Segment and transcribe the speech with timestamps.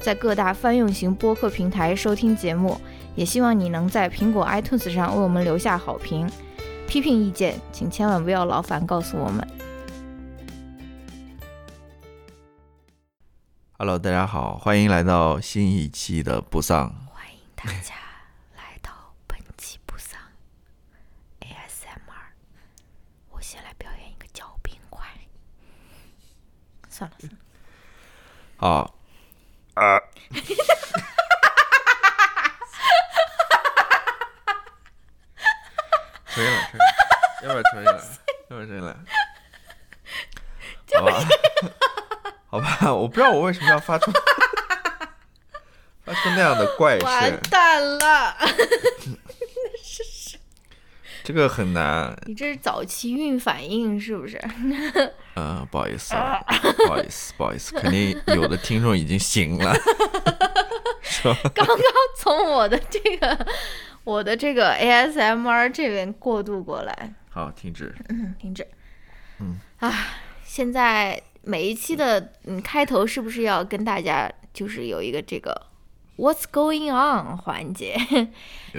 [0.00, 2.80] 在各大泛用型播客平台收听节目，
[3.14, 6.30] 也希望你能在苹果 iTunes 上为我们留下好评。
[6.86, 9.46] 批评意见，请千万不要劳烦告诉我们。
[13.72, 16.88] Hello，大家好，欢迎来到新一期的不丧。
[17.12, 17.94] 欢迎大家
[18.56, 18.90] 来到
[19.26, 20.18] 本期不丧
[21.40, 22.32] ASMR。
[23.30, 25.04] 我先来表演一个嚼冰块。
[26.88, 27.38] 算了，算了。
[28.56, 28.97] 好。
[29.78, 30.00] 啊！
[36.34, 36.84] 可以了，可以了，
[37.42, 37.92] 要不要重新来？
[38.48, 38.96] 要不要重新来？
[40.94, 41.12] 好吧，
[42.50, 44.10] 好吧，我不知道我为什么要发出
[46.04, 47.08] 发出那样的怪声。
[47.08, 48.36] 完蛋了！
[51.28, 52.18] 这个很难。
[52.24, 54.40] 你这是早期孕反应是不是？
[55.36, 56.14] 嗯， 不好意思，
[56.78, 59.76] 不好意思，不好意思，肯定有的听众已经醒了。
[61.52, 61.76] 刚刚
[62.16, 63.46] 从我的这个
[64.04, 67.12] 我的这个 ASMR 这边过渡过来。
[67.28, 67.94] 好，停止。
[68.08, 68.66] 嗯，停止。
[69.40, 69.92] 嗯啊，
[70.42, 75.54] 现在每一期的嗯开头是不是要跟大家就是有一个这个
[76.18, 77.96] ？What's going on 环节，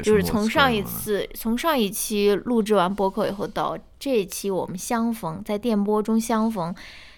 [0.03, 6.75] 就是从上一次，从上一期录制完播客以后到这一期我们相逢，在电波中相逢，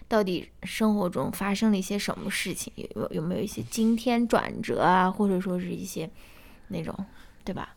[0.07, 2.71] 到底生活中发生了一些什么事情？
[2.75, 6.07] 有有没有一些惊天转折啊，或者说是一些
[6.67, 6.95] 那种，
[7.43, 7.75] 对吧？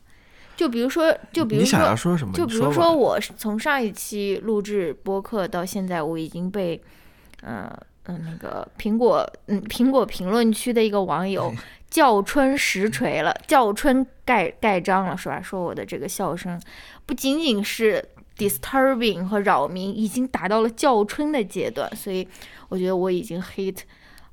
[0.55, 2.33] 就比如说，就比如说，你想要说什么？
[2.35, 6.79] 就比如说，我从上一期录制播客到现在，我已经被，
[7.41, 11.51] 呃嗯，那个苹果，嗯，苹果评论区的一个网友。
[11.95, 15.41] 叫春实锤了，叫春盖盖章了，是吧？
[15.41, 16.61] 说我的这个笑声
[17.05, 18.03] 不仅仅是
[18.37, 22.27] disturbing 和扰民，已经达到了叫春的阶段，所以
[22.67, 23.77] 我觉得我已经 hit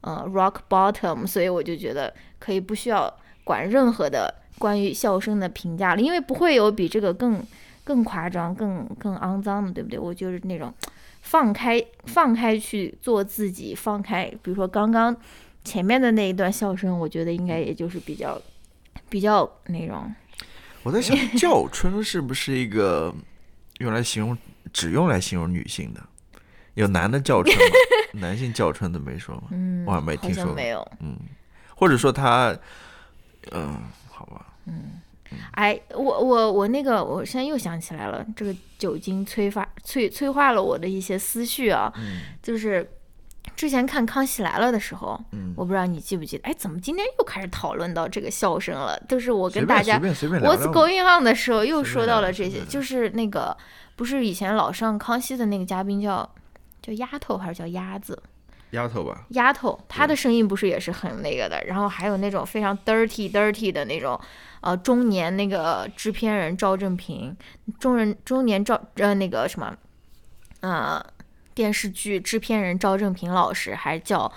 [0.00, 7.40] 呃 rock bottom，所以我就觉得可以不需要管任何的关于笑声的评价了，因为不会有比这个更
[7.84, 9.96] 更夸张、更更肮脏的，对不对？
[9.96, 10.74] 我就是那种
[11.20, 15.16] 放开放开去做自己，放开，比如说刚刚。
[15.64, 18.40] 前面的那一段笑声，我觉得应该也就是比较
[19.08, 20.12] 比较那种。
[20.82, 23.14] 我在想，叫春是不是一个
[23.78, 24.36] 用来形容
[24.72, 26.00] 只用来形容女性的？
[26.74, 27.62] 有男的叫春吗？
[28.20, 29.42] 男性叫春的没说吗？
[29.52, 30.52] 嗯，我还没听说。
[30.54, 30.86] 没有。
[31.00, 31.16] 嗯，
[31.76, 32.56] 或者说他，
[33.52, 33.78] 嗯，
[34.08, 34.46] 好吧。
[34.66, 35.00] 嗯。
[35.52, 41.92] 哎，我我我那个，我现在又想起来了，这个酒精催发催催化了我的一些思绪啊。
[41.96, 42.22] 嗯。
[42.42, 42.90] 就是。
[43.54, 48.98] 之前看《康熙来了》的时候，嗯，我不知道你记不记得，哎，怎么今天又开始讨论到这个笑声了？
[49.08, 53.56] 就是我跟大家 What's going on 的时候又说到了这些，就是那个
[53.94, 56.28] 不是以前老上康熙的那个嘉宾叫
[56.80, 58.20] 叫丫头还是叫鸭子？
[58.70, 59.26] 丫头吧。
[59.28, 61.62] 丫头，她的声音不是也是很那个的？
[61.66, 64.18] 然后还有那种非常 dirty dirty 的那种，
[64.62, 67.36] 呃，中年那个制片人赵正平，
[67.78, 69.76] 中人中年赵呃那个什么，
[70.60, 71.04] 呃。
[71.54, 74.30] 电视剧制片人赵正平老师还叫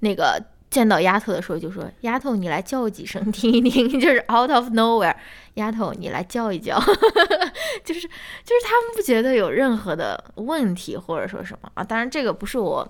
[0.00, 3.88] 那个见到丫头的时候就说：“丫头，你来叫几声听一听。
[4.00, 5.14] ”就是 out of nowhere，
[5.54, 6.78] 丫头，你来叫一叫，
[7.84, 11.84] 就是就是他们不觉得有任何的问题或者说什么啊？
[11.84, 12.86] 当然这个不是我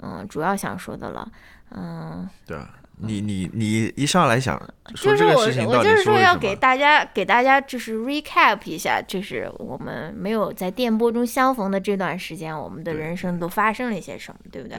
[0.00, 1.28] 嗯主要想说的了，
[1.72, 2.56] 嗯，对。
[3.00, 4.60] 你你你一上来想
[4.96, 14.78] 就是我我就是说要给大家给大家就是 recap 一下，就是我们没有在电波中相逢的这段时间，我们的人生都发生了一些什么，对不对？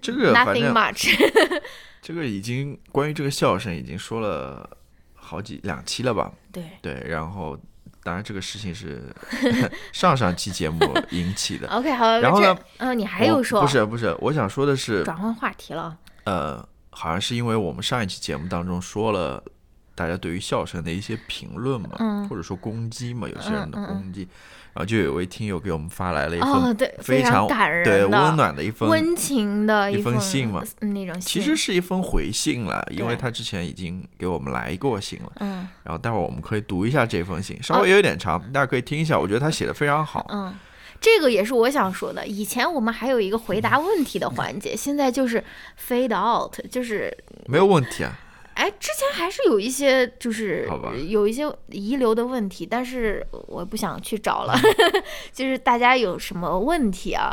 [0.00, 1.14] 这个 nothing much。
[2.00, 4.68] 这个已经关于这个笑声已经说了
[5.14, 6.32] 好几两期了吧？
[6.52, 7.58] 对对，然后
[8.02, 9.02] 当然这个事情是
[9.92, 10.80] 上上期节目
[11.10, 11.68] 引起的。
[11.68, 12.56] OK 好，然后呢？
[12.78, 13.60] 嗯，你还有说？
[13.60, 15.98] 不是不是，我想说的是转换话题了。
[16.24, 16.66] 呃。
[16.94, 19.42] 好像是因为我们上一期节目当中说了
[19.94, 24.28] 大家对于笑声的一些评论嘛，或者说攻击嘛，有些人的攻击，
[24.72, 40.52] 然后就有位听友给我们发来了一封非常感人、对温暖的一封温情的一封信嘛，那种其实是一封回信了，因为他之前已经给我们来过信了，嗯，然后待会儿我们可以读一下这封信，稍微有点长，大家可以听一下，我觉得他写的非常好，嗯。
[41.04, 42.26] 这个也是我想说的。
[42.26, 45.44] 以前我们还有一个回答问题的环节， 现在就是
[45.86, 47.14] fade out，就是
[47.44, 48.18] 没有问题啊。
[48.54, 50.66] 哎，哎，之前还是有一些就是
[51.06, 54.54] 有一些遗留的问题，但是我不想去找了。
[55.30, 57.30] 就是大家有什么问题啊？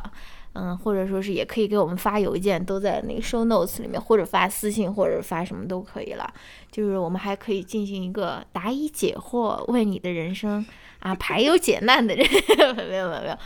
[0.54, 6.34] 嗯，或者说是也可以给我们发邮件，都在那个 show notes 里面，或者发私信，或者发什么都可以了。
[6.72, 10.66] 就是我们还可以进行一个答疑解惑，为你的人生
[11.00, 12.28] 啊排忧解难的人，
[12.76, 13.38] 没有没有没有，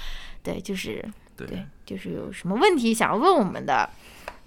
[0.44, 1.04] 对，就是
[1.38, 1.48] 对，
[1.86, 3.90] 就是有什么问题想要问我们的。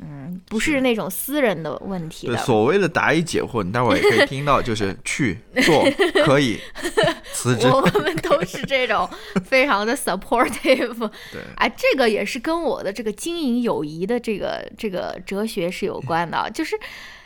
[0.00, 2.28] 嗯，不是那种私人的问题。
[2.28, 5.84] 对，所谓的答疑解惑，你待会儿也可以听到，就是 去做
[6.24, 6.60] 可以
[7.32, 7.66] 辞职。
[7.66, 9.08] 我们都是这种
[9.44, 11.10] 非常的 supportive。
[11.32, 16.48] 对，哎，这个也是跟我的这个经营友谊的这个这个哲学是有关的。
[16.54, 16.78] 就 是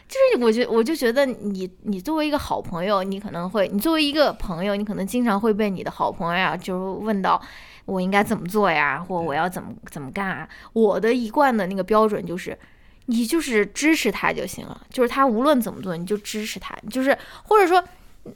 [0.08, 7.38] 就是，我觉我就觉得你你作为一个好朋友，你可能会你作为一个朋友，你可能经常会被你的好朋友啊，就是问到。
[7.84, 8.98] 我应该怎么做呀？
[8.98, 10.48] 或我要怎么怎么干啊？
[10.72, 12.58] 我的一贯的那个标准就是，
[13.06, 14.80] 你就是支持他就行了。
[14.90, 16.74] 就是他无论怎么做，你就支持他。
[16.90, 17.82] 就是或者说，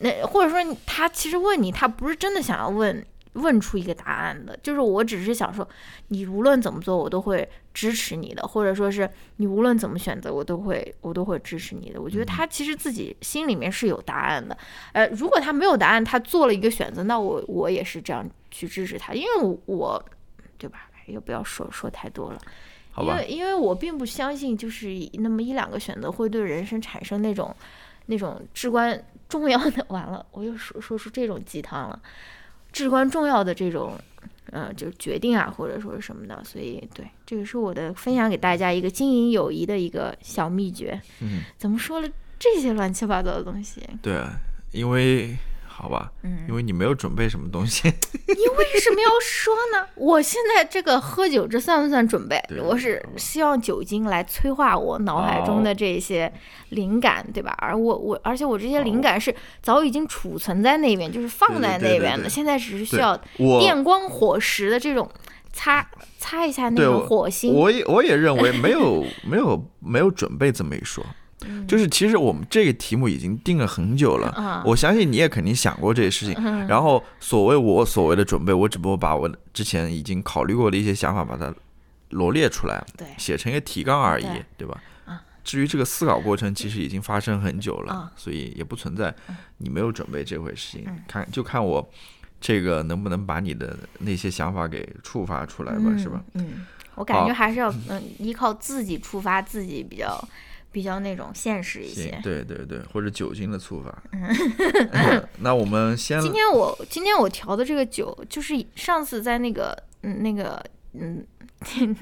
[0.00, 3.04] 那或者说他其实问你，他不是真的想要问
[3.36, 4.58] 问出一个答案的。
[4.62, 5.66] 就是我只是想说，
[6.08, 8.42] 你无论怎么做，我都会支持你的。
[8.46, 12.02] 或者说是你无论怎么选择，我都会我都会支持你的。
[12.02, 14.56] 我觉得他其实自己心里面是有答案的。
[14.92, 18.28] 呃，如果他没有答案，他做了一个选择，那我我也是这样。
[18.48, 20.02] 去支持他，因为我，
[20.56, 20.88] 对吧？
[21.04, 22.40] 也不要说说太多了，
[23.02, 24.88] 因为因为我并不相信，就是
[25.18, 27.54] 那么一两个选择会对人生产生那种
[28.06, 29.84] 那种至关重要的。
[29.90, 32.00] 完了，我又说说出这种鸡汤了，
[32.76, 33.94] 至关重要的这种，
[34.50, 36.44] 呃，就是决定啊，或者说是什么的。
[36.44, 41.00] 所以，对，这个是我的分享给大家一个经营友谊的一个小秘诀。
[41.22, 42.08] 嗯，怎么说了
[42.38, 43.80] 这些乱七八糟的东西？
[44.02, 44.36] 对啊，
[44.72, 45.34] 因为。
[45.78, 47.86] 好吧，嗯，因为你没有准备什么东西，
[48.26, 49.86] 你为什么要说呢？
[49.94, 52.42] 我现在这个喝酒，这算不算准备？
[52.62, 56.32] 我是希望酒精来催化我脑海中的这些
[56.70, 57.54] 灵感，对吧？
[57.58, 63.14] 而我我，而且我这些灵感是早已经储存在那边，就是放在那边的，现在只是需要
[63.60, 65.06] 电光火石的这种
[65.52, 65.86] 擦
[66.18, 67.52] 擦一下那个火星。
[67.52, 71.04] 我也我也认为没有没有没有准备这么一说。
[71.68, 76.66] 就是其实我们这个题目已经定了很久了，我相信你也肯定想过这些事情。
[76.66, 81.54] 然后所谓我所谓的准备，我只不过把我之前已经考虑过的一些想法把它
[82.10, 82.82] 罗列出来，
[83.18, 84.80] 写成一个提纲而已，对吧？
[85.44, 89.14] 至于这个思考过程，其实已经发生很久了，所以也不存在
[89.58, 90.86] 你没有准备这回事情。
[91.06, 91.88] 看就看我
[92.40, 96.20] 这个能不能把你的那些想法给触发出来吧，是吧？
[96.32, 96.66] 嗯，
[96.96, 100.28] 我感觉还是要嗯依靠自己触发自己比较。
[100.76, 104.02] 比较那种现实一些，对对对，或者酒精的触发。
[105.40, 106.20] 那我们先。
[106.20, 110.62] 今天我今天我调的这个酒，就是上次在那个嗯那个
[110.92, 111.24] 嗯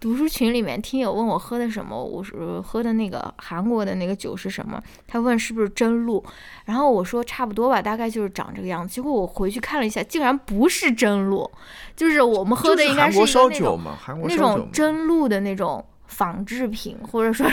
[0.00, 4.82] 读书群里面听友问我喝的什么，我说喝的那个韩国的那个酒是什么？
[5.06, 6.24] 他问是不是真露，
[6.64, 8.92] 然后我说差不多吧，大概就是长这个样子。
[8.92, 11.48] 结果我回去看了一下，竟然不是真露，
[11.94, 13.80] 就是我们喝的应该是一个那种
[14.24, 15.86] 那种真露的那种。
[16.06, 17.48] 仿制品或者说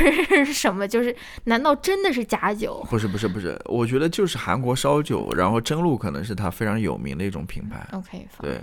[0.45, 0.87] 是什么？
[0.87, 1.15] 就是
[1.45, 2.85] 难道真的是假酒？
[2.89, 7.85] 不是不是不是，我觉得就是韩国烧酒，然后真露可能是它非常有名的一种品牌。
[7.91, 8.61] OK，对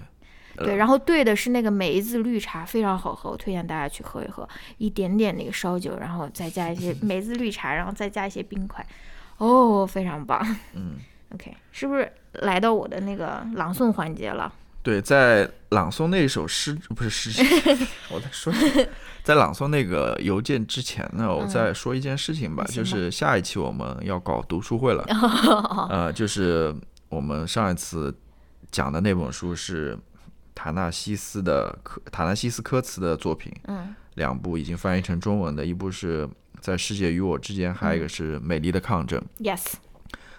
[0.57, 4.47] 对，然后兑的是那个梅子绿茶，非常好喝，我推荐大家去喝一喝。
[4.79, 8.85] 一点点那个烧酒，然后再加一些 梅子绿茶，然后再加一些冰块，
[9.39, 10.41] 哦，非常棒。
[10.75, 10.97] 嗯，
[11.35, 14.53] OK，是不是来到我的那个朗诵环节了？
[14.83, 17.43] 对，在朗诵那首诗不是诗，
[18.11, 18.53] 我在说，
[19.23, 25.05] 在朗诵那个邮件之前呢，我再说一件事情吧，就是下一期我们要搞读书会了，
[25.91, 26.75] 呃，就是
[27.09, 28.15] 我们上一次
[28.71, 29.99] 讲的那本书是
[30.55, 36.29] 塔纳西斯的科塔纳西斯科茨的作品，嗯，两部已经翻译成中文的，一部是
[36.61, 39.75] 在世界与我之间，还有一个是美丽的抗争，yes，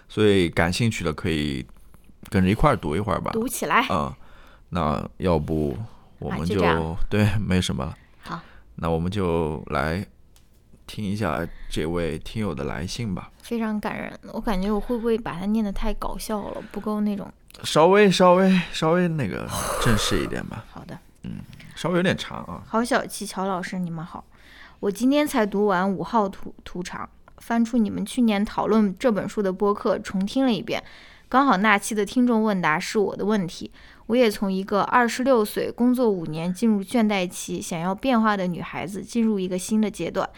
[0.08, 1.66] 所以感兴趣的可以
[2.28, 4.12] 跟着一块儿读一会儿吧，读起来，嗯。
[4.74, 5.76] 那要不
[6.18, 7.94] 我们就对没什么了。
[8.82, 10.04] 好，那我们就来
[10.88, 13.30] 听一下这位听友的来信吧。
[13.40, 17.32] 非常感人，我感觉我会不会把它念得太搞笑了，不够那种。
[17.62, 19.48] 稍微稍微稍微那个
[19.82, 20.64] 正式一点吧。
[20.72, 21.36] 好的，嗯，
[21.76, 22.62] 稍微有点长啊。
[22.66, 24.24] 好小气，乔老师，你们好。
[24.80, 27.08] 我今天才读完五号图图场，
[27.38, 30.82] 翻出你们去年讨论这本书的播客，重听了一遍。
[31.28, 33.70] 刚好那期的听众问答是我的问题。
[34.06, 40.28] 我也从一个二十六岁、工作五年、进入倦怠期、想要变化的女孩子，进入一个新的阶段。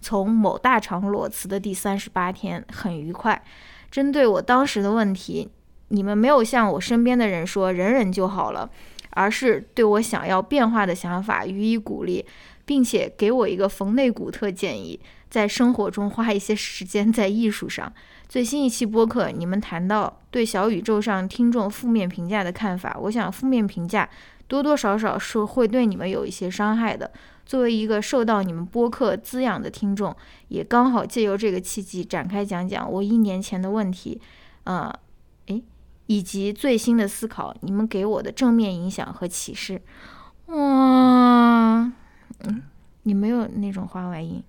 [0.00, 3.42] 从某大厂裸辞的第三十八天，很愉快。
[3.90, 5.50] 针对我当时的问题，
[5.88, 8.70] 你们没有向我身边的人说忍忍就好了，
[9.10, 12.24] 而是对我想要变化的想法予以鼓励。
[12.66, 17.92] 并且给我一个冯内古特建议，在生活中花一些时间在艺术上。
[18.30, 24.08] 最新一期播客，你们谈到对小宇宙上听众负面评价的看法，我想负面评价
[24.46, 27.10] 多多少少是会对你们有一些伤害的。
[27.44, 30.14] 作为一个受到你们播客滋养的听众，
[30.46, 34.20] 也刚好借由这个契机展开讲讲我一年前的问题，
[34.62, 34.94] 呃，
[35.46, 35.64] 诶，
[36.06, 39.82] 以及最新的思考，你们给我的正面影响和启示。
[40.46, 40.54] 哇，
[42.44, 42.62] 嗯，
[43.02, 44.40] 你没有那种话外音。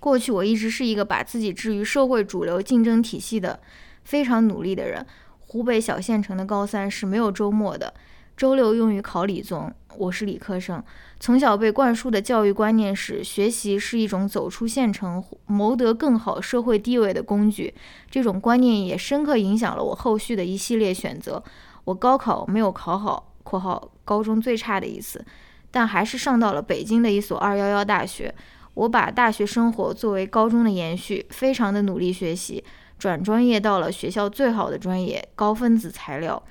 [0.00, 3.60] 过去我一直是一个把自己置于社会主流竞争体系的
[4.02, 5.06] 非常努力的人。
[5.38, 7.94] 湖北小县城的高三是没有周末的。
[8.36, 10.82] 周六用于考理综，我是理科生，
[11.18, 17.74] 从小被灌输的教育观念是学习是一种走出县城、谋得更好社会地位的工具。
[18.10, 21.42] 这种观念也深刻影响了我后续的一系列选择。
[21.84, 25.22] 我高考没有考好（括号高中最差的一次），
[25.70, 28.34] 但还是上到了北京的一所二幺幺大学。
[28.74, 32.64] 我把大学生活作为高中的延续，非常的努力学习，
[32.98, 36.42] 转专业到了学校最好的专业——高分子材料。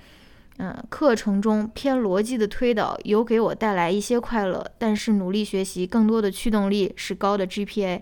[0.57, 8.01] 嗯，课程中偏逻辑的推导有给我带来一些快乐，但是努力学习更多的驱动力是高的 GPA。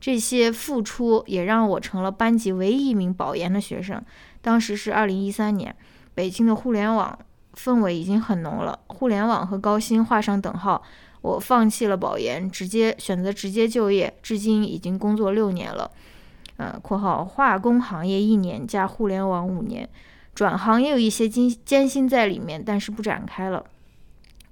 [0.00, 4.02] 这些付出也让我成了班级唯一一名保研的学生。
[4.40, 5.72] 当时是二零一三年，
[6.12, 7.16] 北京的互联网
[7.54, 10.82] 氛围已经很浓了，互联网和高薪画上等号。
[11.22, 15.90] 我放弃了保研，直接选择直接就业，至今已经工作六年了。
[16.58, 19.88] 呃，（括号化工行业一年加互联网五年）。
[20.34, 23.64] 转行也有一些艰艰辛在里面，但是不展开了。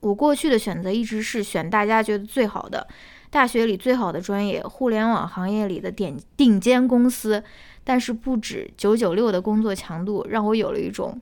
[0.00, 2.86] 我过去的选择一直是选大家觉得最好的
[3.30, 7.42] 大学里最好的专业，互联网行业里的顶顶尖公司。
[7.82, 11.18] 但是不止九九六的工作强度让我有了一种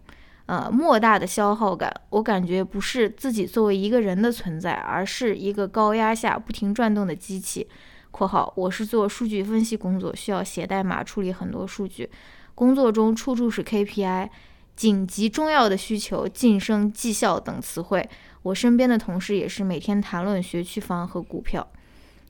[0.49, 1.89] 呃莫大的消耗感。
[2.11, 7.69] 我感觉不是自己作为一个人的存在，而是一个高压下不停转动的机器。
[8.11, 12.11] （括号我是做数据分析工作，需要写代码处理很多数据，
[12.55, 14.29] 工作中处处是 KPI。
[14.75, 18.09] 紧急重要的需求、晋升、绩效等词汇，
[18.43, 21.67] 我身边的同事也是每天谈论学区房和股票。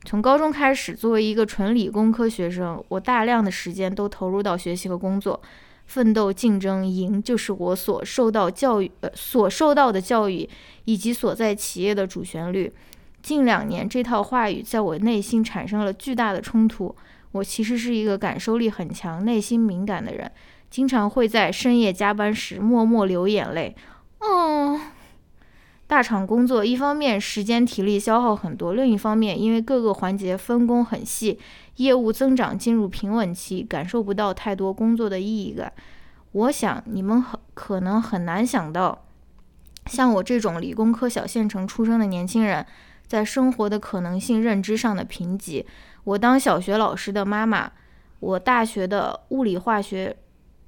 [0.05, 5.39] 从高中开始，作为一个纯理工科学生，我大量的时间都投入到学习和工作，
[5.89, 10.49] 奋斗、竞争、赢，就是我所受到教育呃所受到的教育
[10.85, 12.73] 以及所在企业的主旋律。
[13.21, 16.95] 近两年，这套话语在我内心产生了巨大的冲突。
[17.33, 20.31] 我其实是一个感受力很强、内心敏感的人。
[20.71, 23.75] 经常会在深夜加班时默默流眼泪。
[24.21, 24.79] 哦，
[25.87, 31.39] 大厂工作一方面时间体力消耗很多，另一方面因为各个环节分工很细，
[31.79, 35.73] 业务增长进入平稳期，感受不到太多工作的意义感。
[36.33, 39.07] 我想你们很可能很难想到，
[39.87, 42.65] 像我这种理工科小县城出生的年轻人，
[43.07, 45.65] 在生活的可能性认知上的贫瘠。
[46.05, 47.73] 我当小学老师的妈妈，
[48.21, 50.17] 我大学的物理化学。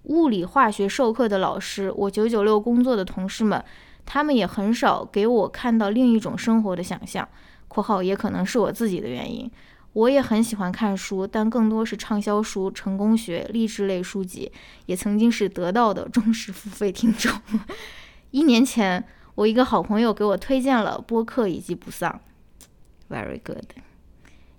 [0.04, 3.62] 物理化学授课的老师，我九九六工作的同事们，
[4.06, 7.28] 他们也很少给我看到另一种生活的想象。
[7.68, 9.48] （括号也可能是我自己的原因。）
[9.92, 14.50] 我也很喜欢看书，但更多是畅销书、成功学、励志类书籍，
[14.86, 17.32] 也曾经是得到的忠实付费听众。
[18.30, 19.04] 一年前，
[19.34, 22.20] 我一个好朋友给我推荐了播客以及不丧。
[23.08, 23.64] Very good。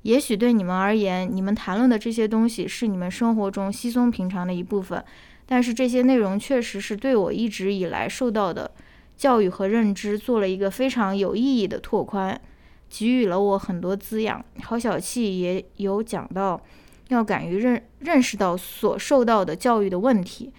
[0.02, 5.04] 也许对你们而言，你们谈论的这些东西是你们生活中稀松平常的一部分。
[5.46, 8.72] 但是这些内容确实是对我一直以来受到的
[9.16, 12.40] 教育和认知做了一个非常有意义的拓宽，
[12.92, 14.44] 给予了我很多滋养。
[14.62, 16.62] 郝小气也有讲到，
[17.08, 20.52] 要敢于认认识到所受到的教育的问题。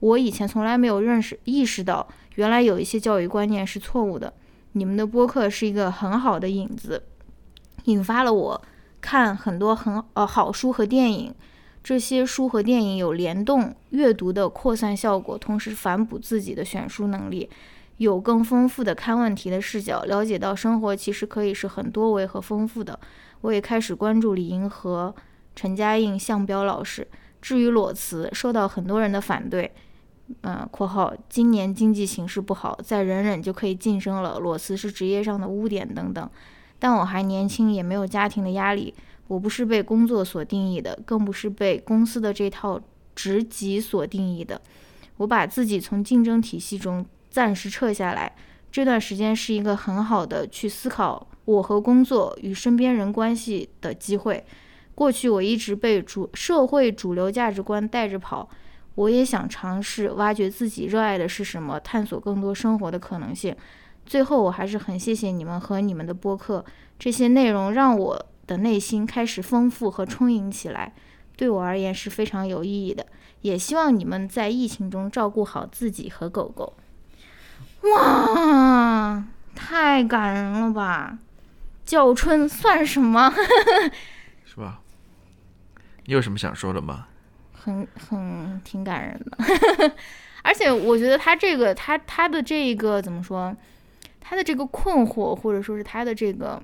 [0.00, 4.32] 我以前从来没有认识意识到，原来有一些教育观念是错误的。
[4.72, 7.02] 你们的播客是一个很好的引子，
[7.84, 8.62] 引发了我
[9.00, 11.34] 看很多很呃好书和电影。
[11.82, 17.48] 这些书和电影有联动阅读的扩散效果，同时反哺自己的选书能力，
[18.00, 22.98] 有更丰富的看问题的视角，了解到生活其实可以是很多维和丰富的。
[23.42, 25.14] 我也开始关注李银河、
[25.54, 27.06] 陈嘉映、向彪老师。
[27.42, 29.70] 至于裸辞，受到很多人的反对。
[30.40, 34.38] 嗯，（括号今年经济形势不好，再忍忍就可以晋升了。
[34.38, 36.30] 裸辞是职业上的污点等等。
[36.78, 38.94] 但我还年轻，也没有家庭的压力。
[39.28, 42.80] 我不是被工作所定义的，更不是被公司的这套
[43.14, 44.58] 职级所定义的。
[45.18, 48.34] 我把自己从竞争体系中暂时撤下来，
[48.70, 54.44] 这段时间是一个很好的去思考我和工作与身边人关系的机会。
[54.94, 58.48] 过去我一直被主社会主流价值观带着跑，
[58.96, 63.56] 我也想尝试挖掘自己热爱的是什么，探索更多生活的可能性。
[64.04, 66.64] 最后，我还是很谢谢你们和你们的播客，
[66.98, 70.92] 这些内容让我的内心开始丰富和充盈起来，
[71.36, 73.06] 对我而言是非常有意义的。
[73.42, 76.74] 也希望你们在疫情中照顾好自己和狗狗。
[77.82, 81.18] 哇，太感人了吧！
[81.84, 83.32] 叫春算什么？
[84.44, 84.80] 是吧？
[86.04, 87.06] 你有什么想说的吗？
[87.52, 89.92] 很很挺感人的，
[90.42, 93.54] 而且我觉得他这个他他的这个怎么说？
[94.20, 96.62] 他的这个困惑，或者说是他的这个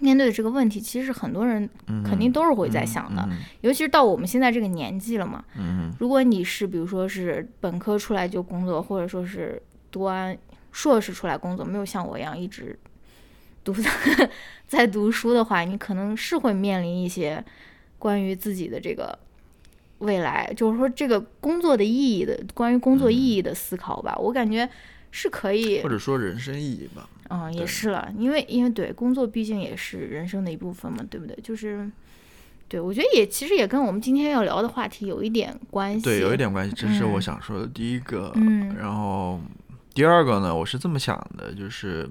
[0.00, 1.68] 面对的这个问题，其实很多人
[2.04, 3.28] 肯定都是会在想的，
[3.60, 5.44] 尤其是到我们现在这个年纪了嘛。
[5.98, 10.36] 如果你是比如说是本科出来就工作，或者说是读完
[10.72, 12.78] 硕士出来工作，没有像我一样一直
[13.64, 13.74] 读
[14.66, 17.44] 在读书的话，你可能是会面临一些
[17.98, 19.18] 关于自己的这个
[19.98, 24.16] 未来，就是说这个工作的意义的关于工作意义的思考吧。
[24.18, 24.68] 我感觉。
[25.10, 27.08] 是可以，或者说人生意义吧。
[27.30, 31.34] 嗯，也是了，因为因为对工作毕竟也是人生的一部分嘛，对不对？
[31.42, 31.90] 就是，
[32.68, 36.04] 对我觉得也其实也跟我们今天要聊的话题有一点关系。
[36.04, 38.30] 对，有一点关系，这是我想说的第一个。
[38.34, 38.76] 嗯。
[38.76, 39.40] 然后
[39.98, 42.08] 第二个呢，我是这么想的，就是，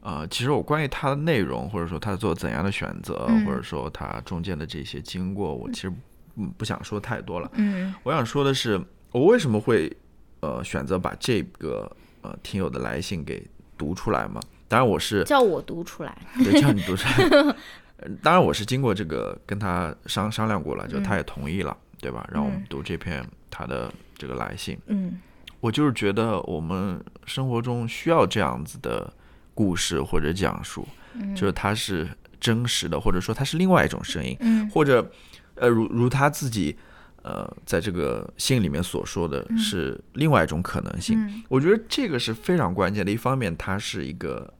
[0.00, 5.92] 呃，其实我关于他的内容，或者说他做怎样的选择，或者说他中间的这些经过，我其实
[6.34, 7.48] 嗯不想说太多了。
[7.54, 7.94] 嗯。
[8.02, 9.96] 我想说的是，我为什么会。
[10.40, 11.88] 呃，选择把这个
[12.20, 13.46] 呃听友的来信给
[13.78, 14.40] 读出来嘛？
[14.66, 17.54] 当然我是叫我读出来，对，叫你读出来。
[18.20, 22.28] 当然我是经过这个跟他商商量过了，就他也同意了，对吧？
[22.32, 24.76] 让我们读这篇他的这个来信。
[24.86, 25.20] 嗯，
[25.62, 29.10] 我就是觉得我们生活中需要这样子的
[29.54, 30.86] 故事或者讲述，
[31.34, 32.06] 就是它是
[32.40, 35.08] 真实的，或者说它是另外一种声音，嗯，或者
[35.54, 36.76] 呃如如他自己。
[37.24, 41.16] 呃，在这个信里面所说的是另外一种可能性，
[41.48, 43.12] 我觉得这个是非常关键的。
[43.12, 44.52] 一方面，它是一个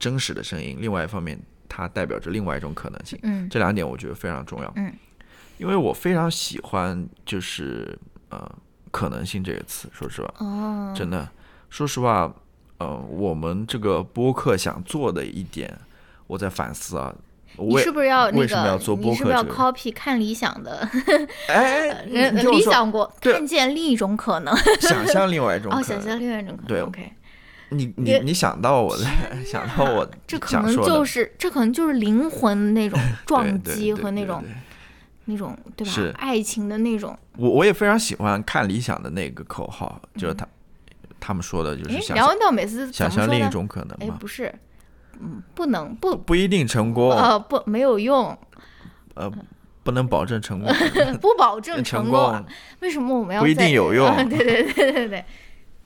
[0.00, 3.16] 真实的声音；，另外一方面，它代表着另外一种可能性。
[3.22, 4.72] 嗯，这两点我觉得非常重要。
[4.74, 4.92] 嗯，
[5.58, 7.96] 因为我非常喜欢就是
[8.30, 8.52] 呃
[8.92, 9.88] “可能性”这个词。
[9.92, 11.28] 说实话，哦，真的，
[11.68, 12.32] 说实话，
[12.78, 15.76] 呃，我们这个播客想做的一点，
[16.28, 17.12] 我在反思啊。
[17.58, 18.78] 你是不是要那个？
[18.98, 20.88] 你是不是要 copy 看理想的？
[21.48, 26.66] 哎，理想过，看见另一种可能，想象另外一种 哦，想象另外一种可能。
[26.66, 27.12] 对，OK。
[27.68, 29.04] 你你你想到我的，
[29.44, 34.42] 想到我，这可能就是这可能就是灵魂那种撞击和那种
[35.26, 35.92] 那种对吧？
[35.92, 37.16] 是爱情的那种。
[37.36, 40.46] 我我也非常喜欢看理想的那个口号，就是他
[41.20, 44.52] 他们说的就是想梁文道每次想象另一种可能哎，不是。
[45.20, 48.36] 嗯，不能不不一定成功呃，不没有用，
[49.14, 49.30] 呃，
[49.84, 50.72] 不能保证成功，
[51.20, 52.44] 不保证成功。
[52.80, 54.16] 为什么我们要不一定有用？
[54.28, 55.24] 对对对对对，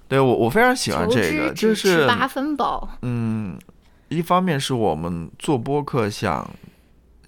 [0.09, 2.89] 对我我非常喜欢这个，就是八分饱。
[3.03, 3.59] 嗯，
[4.09, 6.49] 一方面是我们做播客想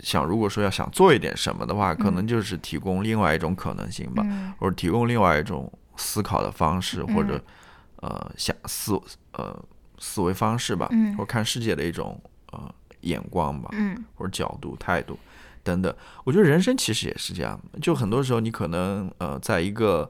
[0.01, 4.25] 想，如果说要想做一点什么的话，可能就是提供另外一种可能性吧，
[4.59, 7.43] 或者提供另外一种思考的方式，或者
[7.97, 9.01] 呃想思
[9.33, 9.63] 呃。
[10.01, 13.69] 思维方式吧，或者看世界的一种呃眼光吧，
[14.15, 15.19] 或者角度、态度
[15.65, 15.93] 等等。
[16.23, 20.09] 我觉得人生其实也是这样，就很多时候你可能呃在一个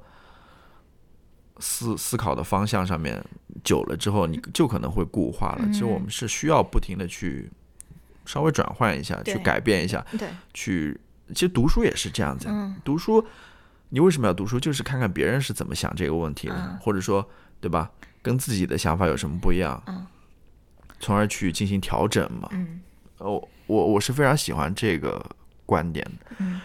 [1.58, 3.24] 思思考的方向上面
[3.64, 5.66] 久了之后，你就可能会固化了。
[5.72, 7.50] 其实我们是需要不停的去
[8.28, 12.46] 稍微转换一下，去改变一下，对，去其实读书也是这样子。
[12.84, 13.26] 读书，
[13.88, 14.60] 你为什么要读书？
[14.60, 17.26] 就是看看别人是怎么想这个问题的，或者说，
[17.58, 17.90] 对吧？
[18.20, 19.82] 跟自己的想法有什么不一样？
[19.86, 20.06] 嗯，
[21.00, 22.48] 从而去进行调整嘛。
[22.52, 22.80] 嗯，
[23.16, 25.24] 哦，我我是非常喜欢这个
[25.64, 26.36] 观点的。
[26.38, 26.60] 嗯，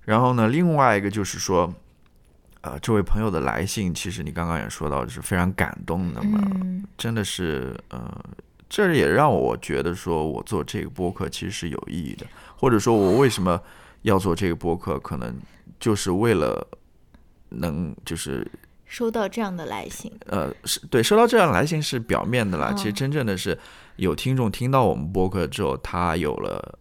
[0.00, 1.70] 然后呢，另外一个就是说，
[2.62, 6.40] 呃，这位朋友的来信，其实你刚刚也说到，是非常感动的嘛。
[6.54, 8.24] 嗯，真的是，呃，
[8.74, 12.24] 这也让我觉得，说我做这个播客其实是有意义的，
[12.56, 13.60] 或者说我为什么
[14.00, 15.36] 要做这个播客，可能
[15.78, 16.66] 就是为了
[17.50, 18.50] 能就是。
[18.86, 22.72] 收到这样的来信，呃，是对，收到这样来信是表面的啦。
[22.72, 23.58] 其实真正的是
[23.96, 26.78] 有听众听到我们播客之后，他有了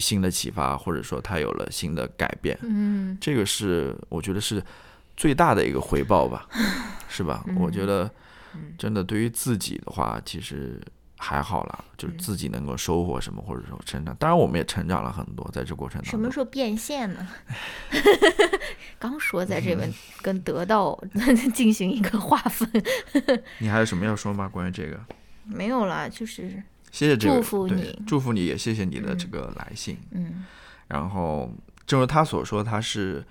[0.00, 2.58] 新的启发，或者说他有了新的改变。
[2.62, 4.60] 嗯，这个是我觉得是
[5.16, 6.48] 最大的一个回报吧，
[7.08, 7.44] 是吧？
[7.58, 8.10] 我觉得
[8.76, 10.80] 真的对于自己的话，其实。
[11.22, 14.12] 还好啦，就是自己能够收获什么，或者说成长。
[14.16, 16.10] 当然，我们也成长了很多，在这过程当中。
[16.10, 17.28] 什么时候变现呢？
[18.98, 19.88] 刚说在这边
[20.20, 21.00] 跟得到
[21.54, 22.68] 进行一个划分。
[23.58, 24.48] 你还有什么要说吗？
[24.48, 24.98] 关于这个？
[25.44, 29.96] 没有啦，就是谢谢祝福你，祝福你也谢谢你的这个来信。
[30.10, 30.44] 嗯。
[30.88, 31.50] 然后，
[31.86, 33.24] 正如他所说，他是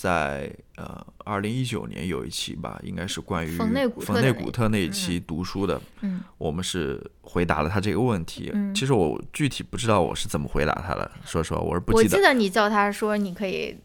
[0.00, 3.86] 在呃二零一九年有一期吧，应该是关于冯内
[4.32, 8.50] 古特那一期读书的，嗯，我们是回答了他这个问题。
[8.74, 12.16] 其实我具体不知道我是怎么回答他的，说实话我是不记得。
[12.16, 13.76] 我记得你叫他说你可以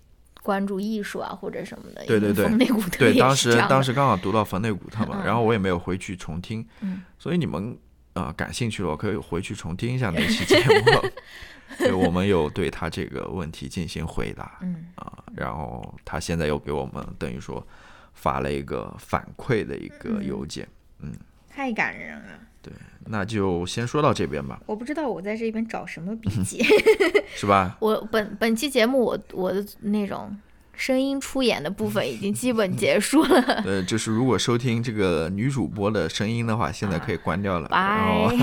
[0.42, 2.06] 关注艺术啊或者什么的。
[2.06, 7.78] 对对对，冯内古特对，当时当时刚好读到冯内古特嘛，然后我也没有回去重听，嗯，所以你们
[8.14, 11.10] 啊感兴趣的话可以回去重听一下那期节目。
[11.78, 17.66] 对，我们有对他这个问题进行回答，嗯啊，然后他现在又给我们等于说
[18.14, 20.68] 发了一个反馈的一个邮件，
[21.00, 21.14] 嗯，
[21.50, 22.40] 太感人了。
[22.62, 22.74] 对，
[23.06, 24.60] 那就先说到这边吧。
[24.66, 26.64] 我不知道我在这边找什么笔 记，
[27.36, 27.78] 是吧？
[27.82, 30.36] 我本本期节目我我的那种
[30.74, 33.40] 声音出演的部分已经基本结束了。
[33.64, 37.68] 呃，就是如果收听这个女主播的声音的话，现在可以关掉了。
[37.68, 38.36] 拜。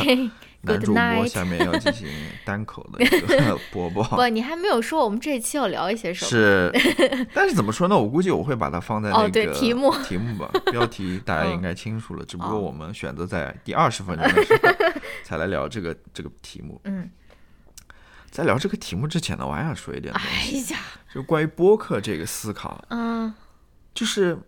[0.65, 2.09] 男主播下面要进行
[2.45, 4.03] 单口的一个 播报。
[4.17, 6.31] 不，你还没有说我们这一期要聊一些什么？
[6.31, 7.99] 是，但是怎么说呢？
[7.99, 12.25] 我估计我会把它放在那个题目题目吧，标题大家应该清楚了。
[12.25, 14.73] 只不过我们选择在第二十分钟的时候
[15.25, 16.81] 才来聊这个这个题目。
[16.85, 17.11] 嗯，
[18.31, 20.75] 在聊这个题目之前呢，我还想说一点东西，
[21.13, 22.85] 就关于播客这个思考。
[22.91, 23.35] 嗯，
[23.93, 24.39] 就是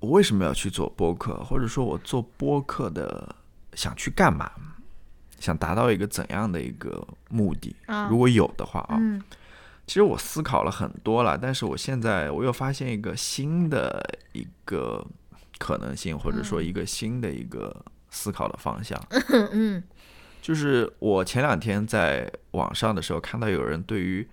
[0.00, 3.36] 我为什么要去做播客，或者说我做播客的
[3.74, 4.50] 想去干嘛？
[5.46, 7.76] 想达到一个怎样的一个目的？
[8.10, 8.98] 如果有的话啊，
[9.86, 15.06] 其实我思考了很多了，但是我现在我又发现一个新的一个
[15.58, 19.00] 可能性，或者说一个新的一个思考的方向。
[19.52, 19.80] 嗯，
[20.42, 24.26] 就是我前两天在网上的时候看到有人对于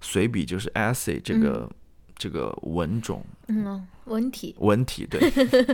[0.00, 1.68] 随笔就是 essay 这个
[2.16, 5.20] 这个文种，嗯，文体，文体对。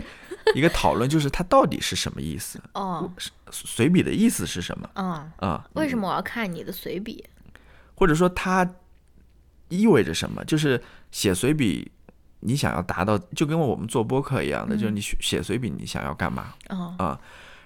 [0.55, 2.57] 一个讨论就是它到底是什么意思？
[2.73, 3.11] 哦，
[3.51, 4.89] 随笔的意思是什么？
[4.95, 7.23] 嗯啊，为什么我要看你的随笔？
[7.95, 8.65] 或者说它
[9.67, 10.45] 意味着什么？
[10.45, 11.91] 就是写随笔，
[12.39, 16.53] 你想要达到，就跟我们做播客一样的，就是你写随笔，你想要干嘛？
[16.97, 17.19] 啊，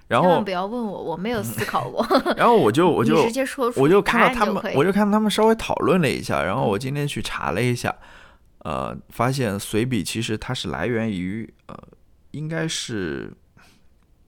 [0.07, 2.03] 然后不要问我，我没有思考过。
[2.35, 7.95] 然后我就 我就直接说，我就看到他们，我就看到他们稍微讨论了一下，然后我今天去查了一下，
[8.63, 11.77] 呃，发现随笔其实它是来源于呃。
[12.31, 13.29] 应该是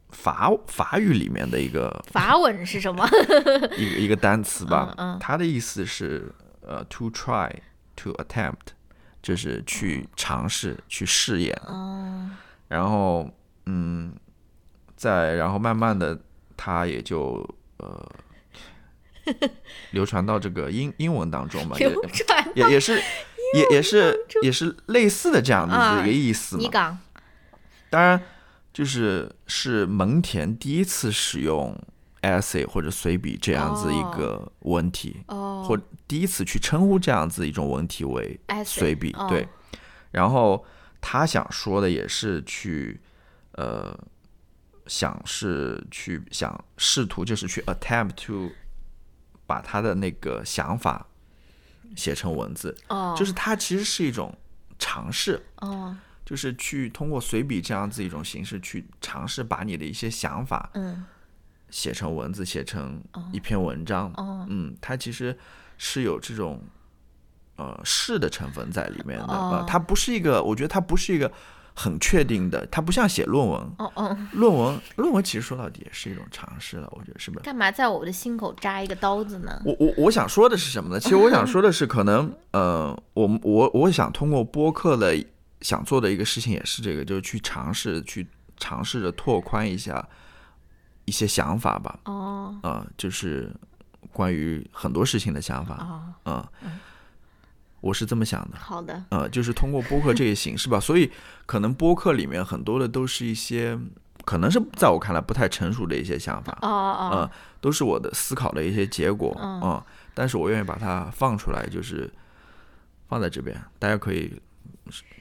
[0.10, 3.08] 法法语里面的一个法文是什么？
[3.80, 4.94] 一个一个单词吧。
[4.98, 7.50] 嗯，它的意思是呃，to try
[7.96, 8.74] to attempt，
[9.22, 11.58] 就是去尝试去试验。
[11.66, 12.30] 哦。
[12.68, 13.32] 然后
[13.68, 14.14] 嗯，
[14.98, 16.20] 再然后慢慢的，
[16.58, 17.42] 它也就
[17.78, 18.12] 呃
[19.92, 21.78] 流传到这个英英文当中嘛。
[22.54, 23.02] 也也是
[23.54, 27.00] 也也是也是类似的这样的一个意思嘛。
[27.90, 28.22] 当然，
[28.74, 31.80] 就是是蒙恬第一次使用
[32.22, 39.16] essay 或者随笔这样子一个文体，或第一次去称呼这样子一种文体为随笔。
[39.30, 39.48] 对，
[40.12, 40.66] 然后
[41.00, 43.00] 他想说的也是去，
[43.52, 43.96] 呃，
[44.88, 48.50] 想是去想试图就是去 attempt to
[49.46, 51.06] 把他的那个想法
[51.96, 52.76] 写成文字。
[52.90, 54.36] 哦，就是它其实是一种
[54.78, 55.42] 尝试。
[55.58, 55.96] 哦。
[56.26, 61.04] 就是去通过随笔这样子一种形式去尝试把你的一些想法，嗯，
[61.70, 63.04] 写成文字，写成
[63.34, 64.10] 一篇文章，
[64.48, 65.38] 嗯，它其实
[65.78, 66.64] 是有这种
[67.58, 71.30] 呃试的成分在里面的，呃，它不是一个，我觉得它不是一个
[71.74, 77.44] 很确定的，它不像写论文，哦哦，论文论文其实说到底也是一种尝试了，我觉得是不是？
[77.44, 79.62] 干嘛在我的心口扎一个刀子呢？
[79.66, 81.00] 我我我想说的是什么呢？
[81.00, 85.18] 其实我想说的是，可能 呃，我我我想通过播客的。
[85.62, 90.06] 想做的一个事情也是这个，就是去尝试，去尝试着拓宽一下
[91.06, 91.98] 一些想法吧。
[92.04, 93.50] 哦，啊，就是
[94.12, 95.76] 关于很多事情的想法。
[95.76, 96.70] 啊，嗯，
[97.84, 98.58] 我是这么想的。
[98.58, 99.04] 好的。
[99.10, 101.12] 呃，就是通过播客这个形式吧， 所以
[101.46, 103.78] 可能播客里面很多的都是一些，
[104.24, 106.58] 可能是在我看来不太成熟的一些想法。
[106.62, 107.12] 哦哦。
[107.14, 109.38] 嗯，都是我的思考的一些结果。
[109.42, 109.84] 嗯。
[110.14, 112.10] 但是我愿意把它放出来，就是
[113.10, 114.42] 放在这边，大家可以。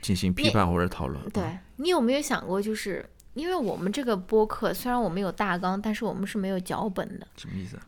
[0.01, 1.31] 进行批判或者讨论。
[1.31, 7.27] 对你有没有想过，就是因为我们这个播客虽然我们有大纲，但是我们是没有脚本的。
[7.37, 7.79] 什么意思？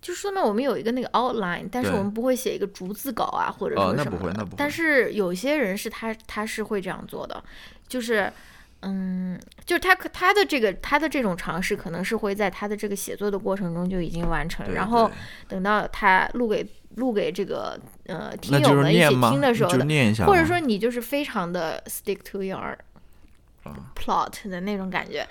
[0.00, 4.04] 就是说呢，我们有一个那个 outline，但是我们不会写一个逐字稿啊，或者说什么。
[4.04, 4.54] 那不会，那不会。
[4.56, 7.42] 但是有些人是他，他是会这样做的，
[7.86, 8.32] 就是，
[8.80, 15.10] 嗯，就是他他的这个他的这种尝试，可能是会在他的这个写作的过程中就已经完成，然后
[15.48, 16.66] 等到他录给。
[16.96, 19.86] 录给这个呃听友们一起听的时候的，
[20.26, 22.76] 或者说你就是非常的 stick to your
[23.94, 25.24] plot 的那种感觉，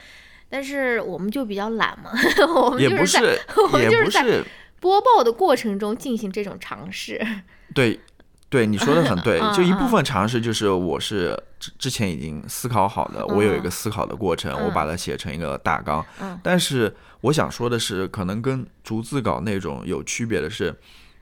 [0.49, 2.11] 但是我们就比较懒嘛，
[2.55, 4.43] 我们就是在我们就是在
[4.79, 7.21] 播报的过程中进行这种尝试。
[7.75, 7.99] 对，
[8.49, 16.03] 对你说的很对，就一部分尝试就是我是之之前已经思考好的，我有一个思考的过程，我把它写成一个大纲。
[16.41, 20.73] 但是我想说的是，可能跟逐字稿那种有区别的是，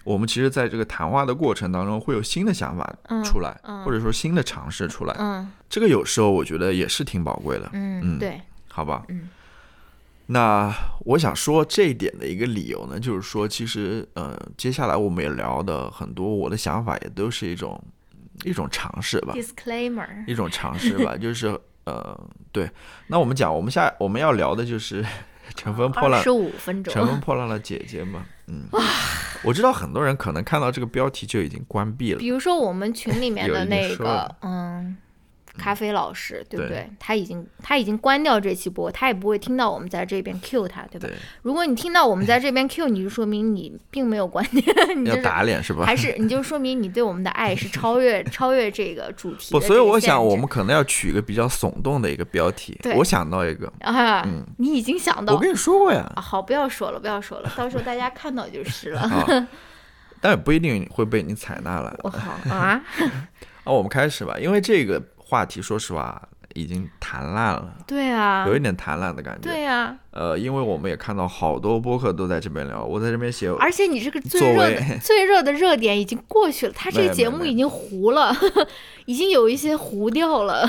[0.04, 5.16] 我们其实在这个谈话的过程当中会有新的想法出来，或者说新的尝试出来。
[5.20, 7.70] 嗯，这个有时候我觉得也是挺宝贵的。
[7.74, 8.40] 嗯，对，
[8.78, 9.04] 好吧。
[9.10, 9.28] 嗯。
[10.28, 10.72] 那
[11.06, 17.82] 我想说这一点的一个理由呢，就是说，其实呃，接下来我们也聊的很多，我的想法也都是一种
[18.44, 22.16] 一种尝试吧，disclaimer，一种尝试吧， 就是呃，
[22.52, 22.70] 对。
[23.08, 25.04] 那我们讲，我们下我们要聊的就是
[25.56, 28.68] 乘风破浪十五分钟，乘风破浪的姐姐嘛，嗯，
[29.44, 34.98] 我知道很多人可能看到这个标题就已经关闭了，比如说我们群里面的那个，嗯。
[35.58, 36.90] 咖啡老师，对不对？
[37.00, 41.10] 他已经他已经关掉这期播，他也不会听到我们在这边 Q 他，对吧？
[41.42, 44.62] 如果你听到我们在这边 Q，你就说明你并没有关掉，
[44.96, 45.86] 你要打脸是吧？
[45.86, 49.52] 还是你就说明你对我们的爱是超越 超越这个主题？
[49.52, 52.80] 不，所以我想我们可能要取一个比较耸动的一个标题。
[52.96, 55.34] 我想到一个啊，嗯，你已经想到？
[55.34, 56.12] 我跟你说过呀。
[56.18, 59.48] 好，不要说了，不要说了，到时候大家看到就是了。
[60.20, 61.96] 但也不一定会被你采纳了。
[62.04, 62.82] 我好啊。
[63.64, 65.02] 那我们开始吧，因为这个。
[65.30, 66.22] 话题说实话
[66.56, 69.94] 已经谈烂了，对啊，有一点谈烂的感觉，对呀。
[70.12, 78.34] 呃，因为我们也看到好多播客都在这边聊，我在这边写，而且你这个最热的最热的热点已经过去了，他这个节目已经糊了，
[79.06, 80.68] 已经有一些糊掉了。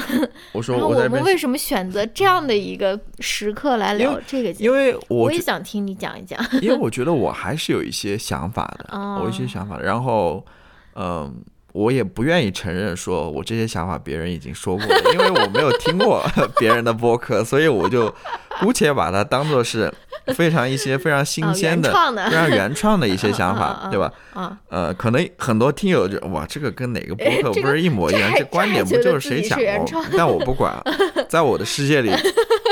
[0.52, 4.74] 我说，我们为什么选择这样的一个时刻来聊这个节目？
[4.74, 10.44] 因为我也想听你讲一讲，因为我觉得我还是有一些想法的， 我一些想法，然后，
[10.96, 11.42] 嗯。
[11.78, 16.26] 我也不愿意承认说我这些想法别人已经说过了，因为我没有听过
[16.58, 18.12] 别人的播客，所以我就
[18.58, 19.92] 姑且把它当做是
[20.34, 21.88] 非常一些非常新鲜的、
[22.28, 24.12] 非常原创的一些想法， 对吧？
[24.68, 28.28] 呃，可能很多听友就哇，这个跟哪个播客不是一模一样？
[28.36, 30.04] 这观点不就是谁讲过？
[30.16, 30.74] 但我不管，
[31.30, 32.10] 在我的世界里，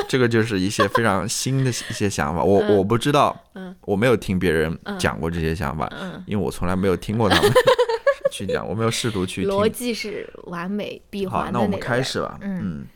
[0.09, 2.43] 这个就是一些非常新的一些想法。
[2.43, 3.37] 我我不知道，
[3.83, 5.89] 我没有听别人讲过这些想法，
[6.27, 7.53] 因为我从来没有听过他们。
[8.37, 9.47] 去讲，我没有试图去。
[9.47, 12.39] 逻辑是完美闭环好，那我们开始吧。
[12.43, 12.87] 嗯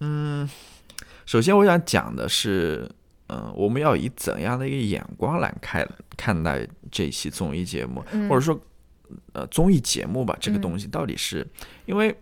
[0.00, 0.48] 嗯，
[1.24, 2.86] 首先我想讲的是，
[3.28, 8.60] 嗯，我们要以怎样的一个眼光来看看待这期综艺节目，或者说，
[9.32, 11.46] 呃，综艺节目吧，这个东西到底是？
[11.86, 12.14] 因为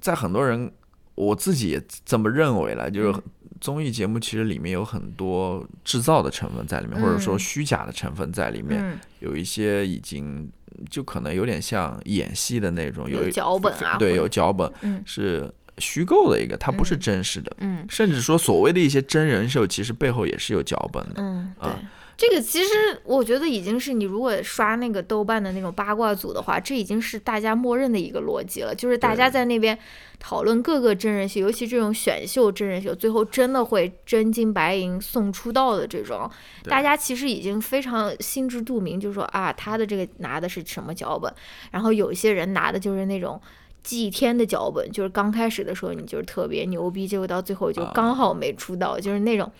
[0.00, 0.70] 在很多人，
[1.14, 3.22] 我自己也这么认为了，就是
[3.60, 10.50] 综艺节目其实里面有很多制造的成分在里面，或者说虚假的成分在里面，有一些已经。
[10.90, 14.70] 就可能有点像演戏的那种，有脚本啊，对，有脚本，
[15.06, 21.70] 是虚构的一个，它不是真实的，嗯，甚至说所谓的一些真人秀，其实背后也是有脚本的，嗯，对。
[22.16, 22.68] 这个其实
[23.04, 28.74] 我觉得已经是你如果刷那个豆瓣的那种八卦组的话，这已经是大家默认的一个逻辑了。
[28.74, 29.76] 就是大家在那边
[30.20, 36.30] 讨论各个真人秀，尤其这种选秀真人秀，最后真的会真金白银送出道的这种，
[36.64, 41.32] 大家其实已经非常心知肚明，就是说啊，他的这个拿的是什么脚本，
[41.72, 43.40] 然后有一些人拿的就是那种
[43.82, 49.50] 祭天的脚本，就是刚开始的时候你就是特别牛逼，结果到最后就刚好没出道，就是那种。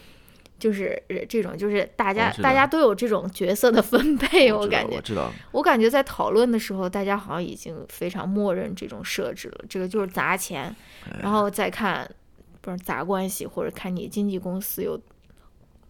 [0.63, 0.97] 就是
[1.29, 9.65] 这种，就是大家大家都有这种角色的分配， 我感觉，我知道，我感觉在讨论的时候，大家好像已经非常默认这种设置了。
[9.69, 10.73] 这个就是砸钱，
[11.21, 12.09] 然后再看，
[12.61, 14.97] 不是砸关系，或者看你经纪公司有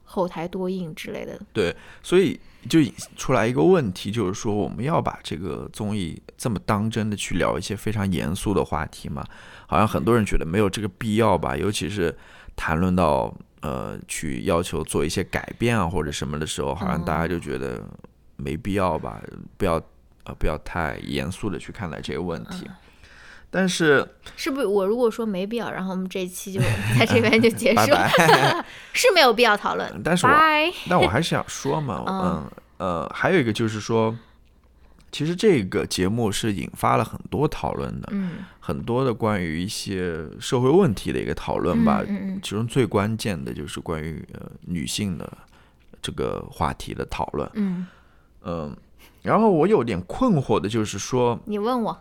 [0.04, 1.38] 后台多硬之类的。
[1.52, 2.78] 对，所以就
[3.14, 9.22] 出来一个问题，就是说我们要把这个综艺这么当真的去聊一些非常严肃的话题吗？
[9.66, 12.16] 好像很多人觉得没有这个必要吧，尤其是
[12.56, 13.36] 谈论到。
[13.62, 17.80] 呃，去要求做一些改变啊，或者什么的时候，好像大家就觉得
[18.36, 19.22] 没必要吧，
[19.56, 19.80] 不要
[20.24, 22.68] 呃，不要太严肃的去看待这个问题。
[23.50, 26.60] 但是，是不是我如果说没必要，然后我们这一期就
[26.98, 27.92] 在这边就结束，
[28.92, 30.00] 是 没有必要讨论。
[30.02, 30.32] 但是，我
[30.88, 34.16] 但我还是想说嘛，嗯呃，还有一个就是说。
[35.12, 42.02] 其实这个节目是引发了很多讨论的，嗯，很多的关于一些社会问题的一个讨论吧。
[42.08, 45.30] 嗯其中最关键的就是关于呃女性的
[46.00, 47.48] 这个话题的讨论。
[47.52, 47.86] 嗯
[48.42, 48.74] 嗯，
[49.20, 51.96] 然后我有点困惑的就是说，你问我，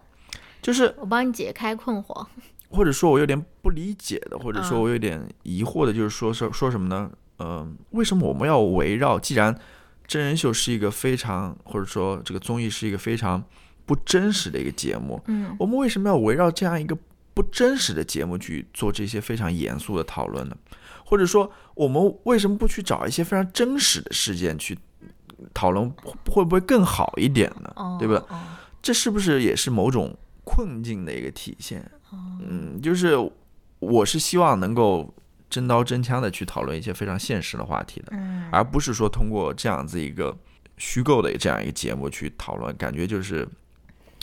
[0.61, 2.25] 就是我帮你解开困惑，
[2.69, 7.11] 或者说我有点不理解的，或者说我有点疑惑的，就是说说说什么呢？
[7.39, 9.55] 嗯，为什么我们要围绕既然
[10.11, 13.41] 真人秀是一个非常，或者说这个综艺是一个非常
[13.85, 15.23] 不真实的一个节目。
[15.27, 16.97] 嗯，我们为什么要围绕这样一个
[17.33, 20.57] 不真实的节目去做这些非常严肃的讨论呢？
[21.05, 24.77] 或者说，我们为什么不去找一些非常真实的事件去
[25.53, 25.89] 讨论，
[26.29, 27.73] 会不会更好一点呢？
[27.97, 28.21] 对吧？
[28.81, 31.89] 这是不是也是某种困境的一个体现？
[32.11, 33.15] 嗯，就是
[33.79, 35.13] 我是希望能够
[35.51, 40.35] 真刀真枪的去讨论一些非常现实的话题的，嗯，而不是说通过这样子一个
[40.77, 43.47] 虚构的这样一个节目去讨论，感觉就是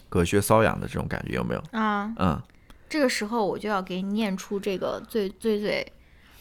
[0.08, 1.62] 隔靴搔痒的这种感觉，有没有？
[1.78, 2.42] 啊，嗯，
[2.88, 5.92] 这个时候我就要给你念出这个最最最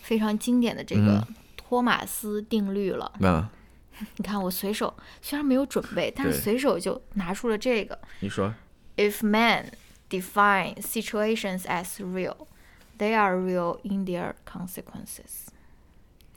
[0.02, 1.21] 非常经典的这个
[1.58, 3.12] 托马斯定律了。
[3.19, 3.45] 嗯，
[4.15, 8.00] 你看我随手虽然没有准备，但是随手就拿出了这个。
[8.21, 8.54] 你说
[8.95, 9.71] ，If man
[10.10, 12.47] define situations as real,
[12.97, 15.47] they are real in their consequences.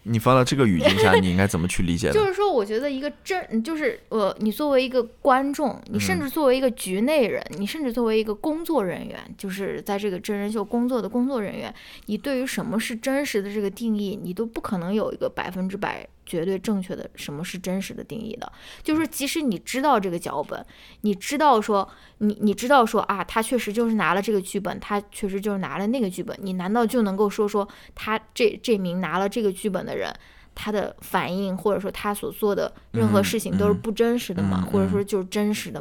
[0.05, 2.09] 你放到这个语境下，你应该怎么去理解？
[2.13, 11.73] 就是说，我觉得一个真，就是呃，你作为一个观众，你甚至作为一个局内人，你甚至作为一个工作人员，就是在这个真人秀工作的工作人员，
[12.07, 16.09] 你对于什么是真实的这个定义，你都不可能有一个百分之百。
[16.31, 18.53] 绝对正确的什么是真实的定义的，
[18.85, 20.65] 就是即使你知道这个脚本，
[21.01, 21.89] 你知道说
[22.19, 30.15] 你你知道说啊，他确实就是拿了这个剧本，他确实就是拿了那个剧本，你难道就能够说说他这这名拿了这个剧本的人，
[30.55, 34.65] 他的反应或者说他所做的任何事情都是不真实的吗？
[34.71, 35.81] 或者说就是真实的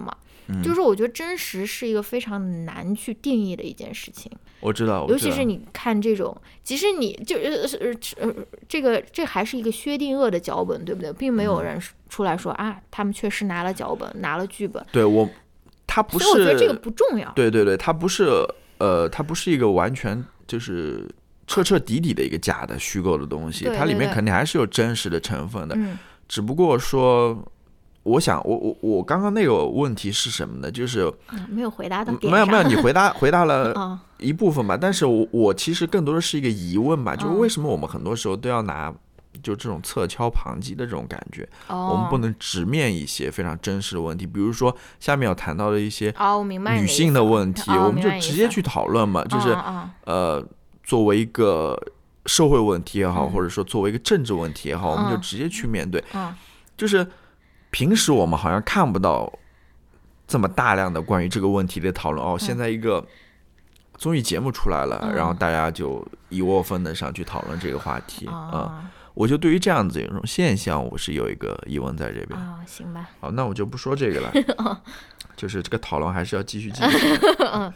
[0.54, 0.62] 吗？
[0.64, 4.32] 就是我觉得真实是一个非常难去定义的一件事情。
[4.62, 7.66] 我知道，尤其是你看这种，即使你就呃
[8.18, 8.34] 呃
[8.68, 11.14] 这个这还是一个薛定谔的脚本，对不对？
[11.14, 14.86] 并没有人出来说啊，他们确实拿了脚本，拿了剧本。
[14.92, 15.30] 对我，
[15.88, 17.32] 他不是，我觉得这个不重要。
[17.32, 18.28] 对对对，他不是
[18.80, 21.08] 呃，他不是一个完全就是
[21.48, 25.78] 彻彻底底的一个假的虚构的东西，它里面肯定还是有真实的成分的，
[26.28, 27.42] 只不过说。
[28.10, 30.72] 我想，我我我刚刚那个问题是什么呢？
[30.72, 31.12] 就是
[31.48, 34.76] 没有回答到没有没有，你回答回答了 一部分吧。
[34.76, 38.91] 但是我我其实更多的是一个疑问吧，就是为什么我们很多时候都要拿
[39.43, 41.48] 就这种侧敲旁击的这种感觉？
[41.67, 46.13] 我们不能直面一些非常真实的问题，比如说下面要谈到的一些
[46.80, 49.24] 女性的问题，我们就直接去讨论嘛。
[49.26, 49.56] 就是
[50.06, 50.43] 呃，
[50.84, 51.80] 作为一个
[52.26, 56.04] 社会问题也好，或者说作为一个政治问题也好，我们就直接去面对。
[56.76, 57.06] 就是。
[57.72, 59.32] 平时我们好像看不到
[60.28, 62.38] 这么大量的关于这个问题的讨论哦。
[62.40, 63.06] 现在一个
[63.98, 68.92] 综艺节目出来了，然后大家就一窝蜂的上去讨论这个话题啊。
[69.14, 72.60] 我就对于这样子一种现象，我是有一个疑问在这边啊。
[72.66, 74.82] 行吧，好，那我就不说这个了，
[75.36, 77.20] 就是这个讨论还是要继续继续。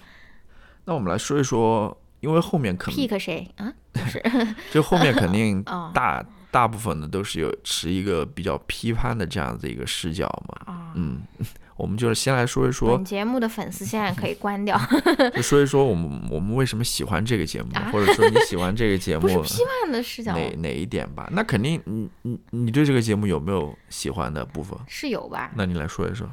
[0.86, 3.74] 那我们来说一说，因为后面可能 pick 谁啊？
[4.08, 4.24] 是，
[4.72, 5.62] 就后面肯定
[5.94, 6.24] 大。
[6.54, 11.20] 大部分的都是有持一个比较批判的这样子一个视角嘛，嗯，
[11.76, 14.80] 我们就是先来说一说本节目的粉丝现在可以关掉，
[15.34, 21.28] 就说一说我们我们为什么喜欢这个节目，或者说你喜欢这个节目， 批判的视角，哪哪一点吧？
[21.32, 24.78] 那肯定，你你你对这个节目有没有喜欢的部分？
[24.88, 25.52] 是有吧？
[25.56, 26.32] 那你来说一说。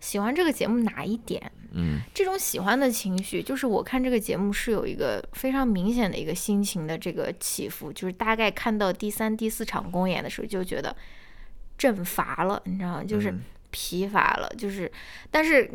[0.00, 1.52] 喜欢这个节目哪一点？
[1.74, 10.94] 嗯，这种喜欢的情绪，就是我看这个节目是有一个非常明显的一个心情的这个起伏，就是大概看到第三、第四场公演的时候，就觉得
[11.76, 13.04] 阵乏了，你知道吗？
[13.04, 13.34] 就是
[13.70, 14.90] 疲乏了，就是，
[15.30, 15.68] 但是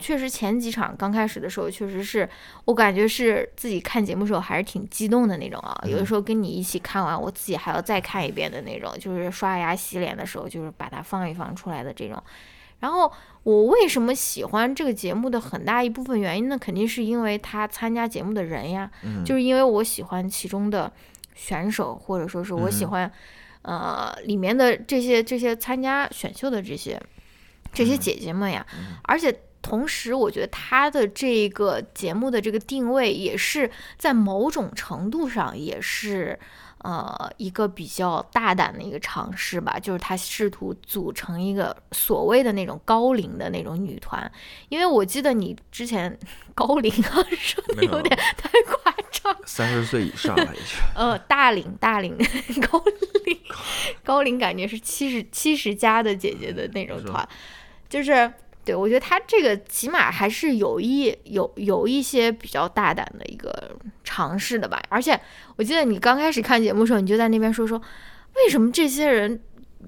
[0.00, 2.26] 确实前几场刚开始的时候，确实是
[2.64, 5.78] 我感觉是自己看节目时候还是挺激动的那种啊。
[5.86, 12.22] 有的时候跟你一起看完，我自己还要再看一遍的那种，就是刷牙洗脸的时候，就是把它放一放出来的这种。
[12.80, 13.12] 然后
[13.44, 16.56] 我为什么喜欢这个节目的很大一部分原因呢？
[16.56, 18.90] 肯定是因为他参加节目的人呀，
[19.24, 20.92] 就是因为我喜欢其中的
[21.34, 23.10] 选手，或者说是我喜欢，
[23.62, 27.00] 呃，里面的这些这些参加选秀的这些
[27.72, 28.64] 这些姐姐们呀。
[29.02, 36.38] 而且同时，我觉得他的这个节目的这个定位也是在某种程度上也是。
[36.82, 44.30] 呃，一个比较大胆的一个尝试吧，就是他试图组成一个所谓的那种高龄的那种女团，
[44.68, 46.18] 因为我记得你之前
[46.54, 50.78] 高龄啊说的有点太夸张，三十岁以上了已经。
[50.94, 52.16] 呃，大龄大龄
[52.68, 52.82] 高
[53.24, 53.38] 龄
[54.02, 57.28] 高龄感觉是七十七十加的姐姐的那种团，
[57.88, 58.32] 就是。
[58.64, 63.52] 对，我觉得他这个起码还是有一有有一些比较大胆的一个
[64.04, 64.80] 尝试的吧。
[64.88, 65.20] 而且
[65.56, 67.76] 我记得你刚开始看节目的时候，你就在那边说说，
[68.36, 69.40] 为什么这些人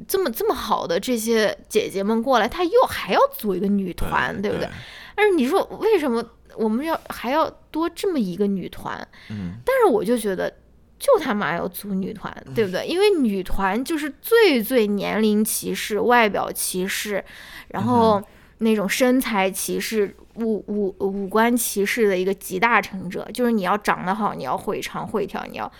[0.08, 4.68] 这么这么好的这些姐姐们过来，他又还要组一个女团，对不对？
[5.14, 6.24] 但是你说为什么
[6.56, 9.06] 我们要还要多这么一个女团？
[9.30, 10.52] 嗯，但是我就觉得
[10.98, 12.84] 就他妈要组女团，对不对？
[12.88, 17.24] 因为女团就是最最年龄歧视、外表歧视，
[17.68, 18.20] 然后。
[18.64, 25.70] 那种身材歧视、五五五官歧视的一个集大成者，就是你要长得好，你要会唱会跳，你要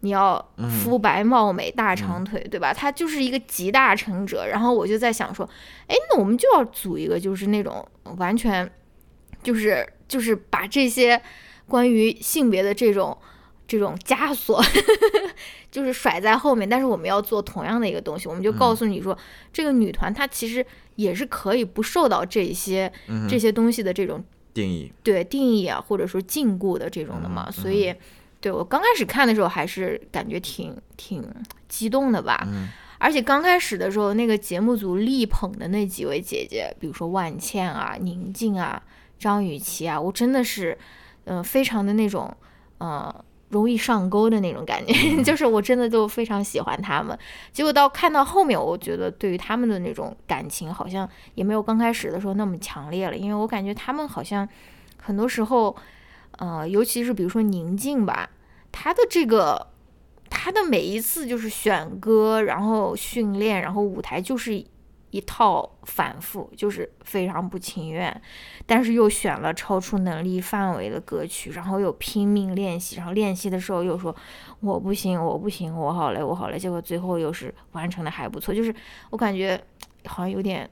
[0.00, 0.44] 你要
[0.82, 2.72] 肤白貌美、大长腿，对吧？
[2.72, 4.46] 他就是一个集大成者。
[4.46, 5.48] 然后我就在想说，
[5.86, 7.86] 哎，那我们就要组一个，就是那种
[8.16, 8.68] 完全
[9.42, 11.20] 就是就是把这些
[11.68, 13.16] 关于性别的这种
[13.70, 14.60] 这种枷锁，
[15.70, 16.68] 就是甩在后面。
[16.68, 19.16] 但是我们要做同样的一个东西，我们就告诉你说，
[19.52, 20.66] 这个女团她其实
[20.96, 22.92] 也是可以不受到这些
[23.28, 24.24] 这些东西的这种。
[24.52, 27.94] 定义对定义啊，或者说禁锢的这种的嘛，所以
[28.40, 31.24] 对我刚开始看的时候还是感觉挺挺
[31.68, 32.44] 激动的吧。
[32.48, 32.66] 嗯，
[32.98, 38.82] 而且刚开始的时候，那个节目组力捧的那几位姐姐，比如说万茜啊、宁静啊、
[39.20, 40.76] 张雨绮啊，我真的是
[41.26, 42.36] 嗯非常的那种
[42.78, 43.24] 呃。
[43.50, 44.92] 容易上钩的那种感觉，
[45.22, 47.16] 就是我真的就非常喜欢他们。
[47.52, 53.16] 结果到看到后面，我觉得对于他们的那种感情，好像也没有刚开始的时候那么强烈了。
[53.16, 54.48] 因为我感觉他们好像
[54.96, 55.76] 很多时候，
[56.38, 58.30] 呃，尤其是比如说宁静吧，
[58.72, 59.66] 他的这个
[60.28, 64.64] 他的每一次就是选歌，然后训练，然后舞台就是。
[65.10, 68.22] 一套反复就是非常不情愿，
[68.66, 74.14] 但是又选了超出能力范围的歌曲，然后又拼命练习，然后练习的时候又说
[74.60, 78.74] 我不行，我不行，我好累，我好累，结果最后又是完成的还不错，就是
[79.10, 79.60] 我感觉
[80.04, 80.68] 好像有点，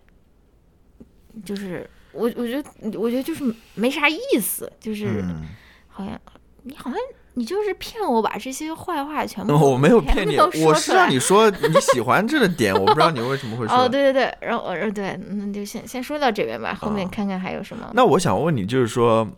[1.44, 5.24] 就是我我觉得我觉得就是没啥意思，就是
[5.88, 6.20] 好像
[6.62, 6.98] 你好像。
[7.38, 13.76] 你就是骗我把这些坏话全部 我没有骗你，我是让你说你喜欢这个点，我不知道你为什么会说。
[13.76, 17.88] 哦，对对对，然后呃对，那就先先说到这边吧，后面看看还有什么。
[17.94, 19.28] 那我想问你，就是说，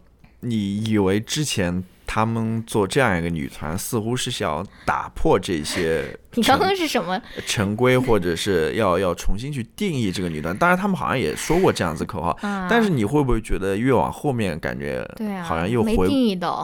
[0.41, 1.85] 你以为之前？
[2.13, 6.19] 他们做这样一个女团，似乎是想打破这些。
[6.35, 7.23] 你刚刚是什么？
[7.47, 10.57] 陈规，或者是要要重新去定义这个女团。
[10.57, 12.37] 当然，他们好像也说过这样子口号。
[12.69, 15.09] 但是你会不会觉得越往后面，感觉
[15.45, 16.09] 好像又回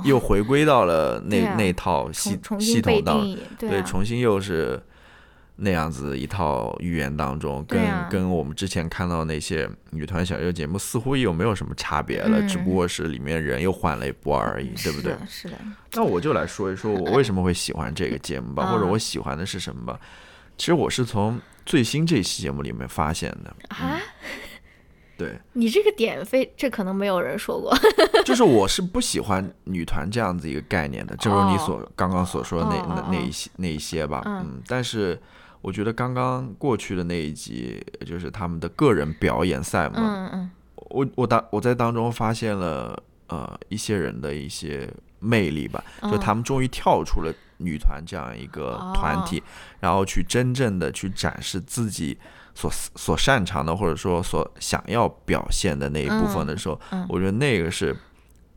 [0.05, 3.25] 又回归到了那那套系系统当
[3.57, 4.83] 对，重新又是。
[5.59, 7.81] 那样子一套语言当中，跟
[8.11, 15.17] 跟我们之前看到那些女团小秀节目似乎又没有什么差别了，只不过是里面人又换了一波而已，对不对？
[15.27, 15.57] 是的。
[15.95, 19.99] 那我就来说一说我为什么会喜欢这个节目吧， 或者我喜欢的是什么吧。
[20.59, 23.99] 其实我是从最新这期节目里面发现的啊。
[25.17, 25.39] 对。
[25.55, 27.75] 你这个点非这可能没有人说过。
[28.27, 34.21] 就是我是不喜欢女团这样子一个概念的，正如你所刚刚所说的那那那一些那一些吧。
[34.27, 34.61] 嗯。
[34.67, 35.19] 但是。
[35.67, 39.97] 我觉得刚刚过去的那一集就是他们的个人表演赛嘛。
[39.97, 40.51] 嗯嗯。
[40.77, 44.89] 我我当我在当中发现了呃一些人的一些
[45.19, 49.43] 魅力吧，就他们终于跳出了女团这样一个团体，
[49.81, 52.17] 然后去真正的去展示自己
[52.55, 57.97] 所所擅长的或者说所想要表现的那一部分的时候，我觉得那个是。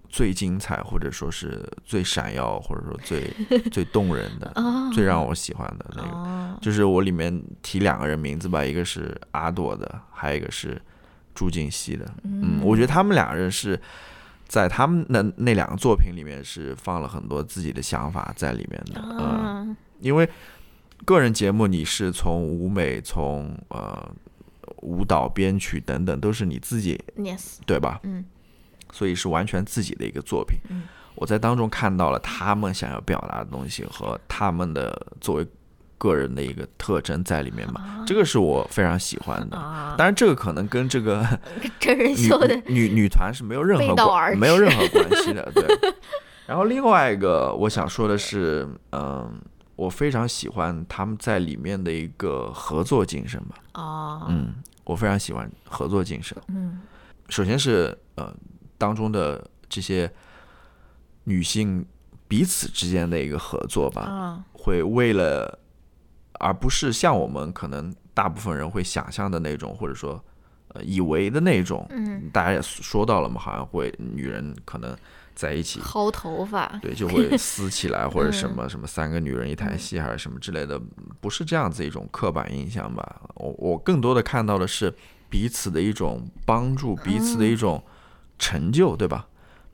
[0.10, 3.32] 最精彩，或者说是最闪耀，或者说最
[3.70, 4.51] 最动人的，
[4.91, 10.82] 最让我喜欢的那个，就是我里面提两个人名字吧，一个是阿朵的，还有一个是
[11.36, 12.05] 朱静熙的。
[12.24, 13.80] 嗯，我觉得他们两个人是
[14.47, 19.01] 在他们的那两个作品里面是放了很多自己的想法在里面的。
[19.20, 20.28] 嗯，因为
[21.05, 24.12] 个人节目你是从舞美、从呃
[24.82, 27.99] 舞蹈、编曲等等都是你自己，yes，对吧？
[28.03, 28.26] 嗯。
[28.92, 30.60] 所以是完全自己的一个作品，
[31.16, 35.48] 我在当中看到了他们想要表达的东西和他们的作为
[35.98, 39.58] 个人的一个特征在里面嘛，这个是我非常喜欢的。
[39.98, 41.28] 当然，这个可能跟这个
[41.78, 45.44] 真 人秀的女女团是没有任何关没有任何关系的。
[45.54, 45.94] 对。
[46.48, 49.30] 然后另外一个我想说的是，嗯，
[49.76, 53.56] 我非常喜欢他们在里面的一个合作精神吧。
[53.74, 54.26] 哦。
[54.30, 54.54] 嗯，
[54.86, 56.38] 我非常喜欢合作精神。
[56.48, 56.80] 嗯。
[57.28, 58.34] 首先是呃。
[58.80, 60.12] 当中的这些
[61.26, 61.86] 女性
[62.28, 65.60] 彼此之间的一个合作吧，会为了，
[66.40, 70.24] 而不是像我们可能大部分人会想象的那种，或者说
[70.70, 74.96] 呃以为的那种，嗯，大家也说到了嘛，好像会女人可能
[75.36, 80.80] 在一起薅头发，对，就 会撕起来或者什么什么三个女人一台戏还是什么之类的，
[81.20, 83.22] 不是这样子一种刻板印象吧？
[83.36, 84.94] 我我更多的看到的是
[85.30, 87.84] 彼此的一种帮助，彼此的一种。
[88.40, 89.28] 成就对吧？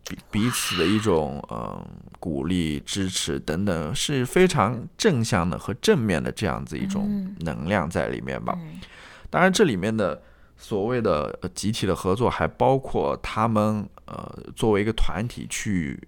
[0.07, 1.83] 彼彼此的一种嗯
[2.19, 8.55] 鼓励、支持等等，是非常正向的和正面的这样子一种能量在里面吧。
[9.31, 10.21] 当然，这里面的
[10.55, 15.99] 所谓的集体的合作，还包括他们呃作为一个团体去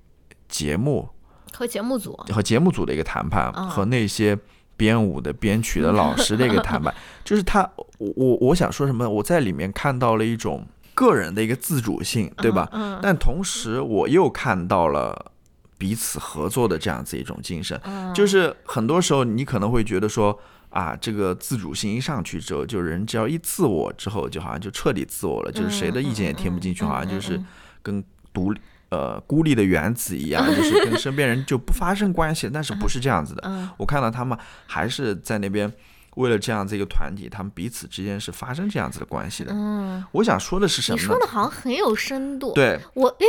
[0.48, 1.10] 节目
[1.52, 4.38] 和节目组和节目组的一个谈判，和那些
[4.76, 6.94] 编舞的、编曲的老师的一个谈判。
[7.26, 9.10] 就是他，我我我想说什么？
[9.10, 10.64] 我在里面看到了一种。
[10.98, 12.68] 个人的一个自主性，对吧？
[13.04, 15.32] 但同时，我又看到了
[15.78, 17.80] 彼此合作的这样子一种精神。
[18.16, 20.40] 就是很多时候你可能会觉得说
[20.72, 27.40] 啊，这个自主性一上去之后，就人只要一自我之后，就好像就彻底自我了，就是谁的意见也听不进去，好像就是
[27.84, 28.60] 跟独立。
[28.90, 33.70] 呃，孤立的原子一样， 就是跟身边人就不发生关系，但是不是这样子的。
[33.78, 34.36] 我看到他们
[34.66, 35.72] 还是在那边。
[36.18, 39.52] 为了这样子一个团体，他们彼此之间是发生这样子的关系的。
[39.54, 40.98] 嗯，我想说的是什么？
[40.98, 42.54] 你说的好像很有深度。
[42.54, 43.26] 对，我哎，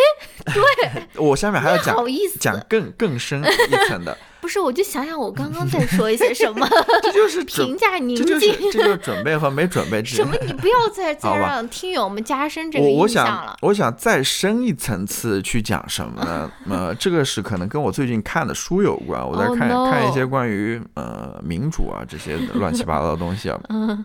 [0.52, 1.96] 对， 我下面还要讲，
[2.40, 4.16] 讲更更深一层的。
[4.48, 6.66] 不是，我就想想我刚刚在说一些什么。
[7.04, 8.24] 这就是评价宁静，
[8.72, 10.38] 这就是准备和没准备之间什么？
[10.46, 13.54] 你不要再再 让听友们加深这个印象了。
[13.60, 16.50] 我想再深一层次去讲什么呢？
[16.70, 19.20] 呃，这个是可能跟我最近看的书有关。
[19.22, 23.60] 我在看看一些关于呃民主啊这些乱七八糟的东西啊。
[23.68, 24.02] 嗯。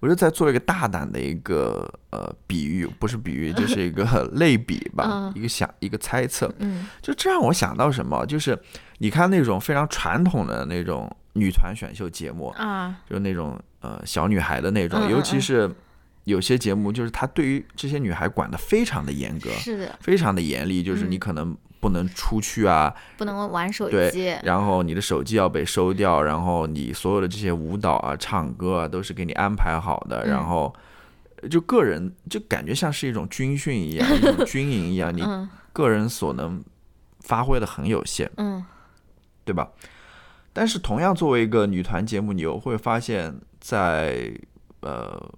[0.00, 4.02] 我就在做一个大胆的一个呃比喻，不是比喻，就是一个
[4.32, 6.50] 类比吧，一个想一个猜测。
[6.60, 8.24] 嗯，就这让我想到什么？
[8.24, 8.58] 就是
[9.00, 15.70] 你看那种非常传统的那种女团选秀节目啊，就是那种呃小女孩的那种，尤其是
[16.24, 21.56] 有些节目，就是他对于这些女孩管的非常的严格，是的，非常的严厉，就是你可能。
[21.80, 22.94] 不能出去啊！
[23.16, 24.36] 不能玩手机。
[24.42, 30.26] 然后你的手机要被收掉，然后你所有的这些舞蹈啊、唱歌啊，都是给你安排好的。
[30.26, 30.74] 然后
[31.50, 35.24] 就个人就感觉像是一种军训一样，一种军营一样，你
[35.72, 36.62] 个人所能
[37.20, 38.62] 发挥的很有限，嗯，
[39.44, 39.70] 对吧？
[40.52, 44.32] 但是同样作为一个女团节目，你又会发现，在
[44.80, 45.32] 呃。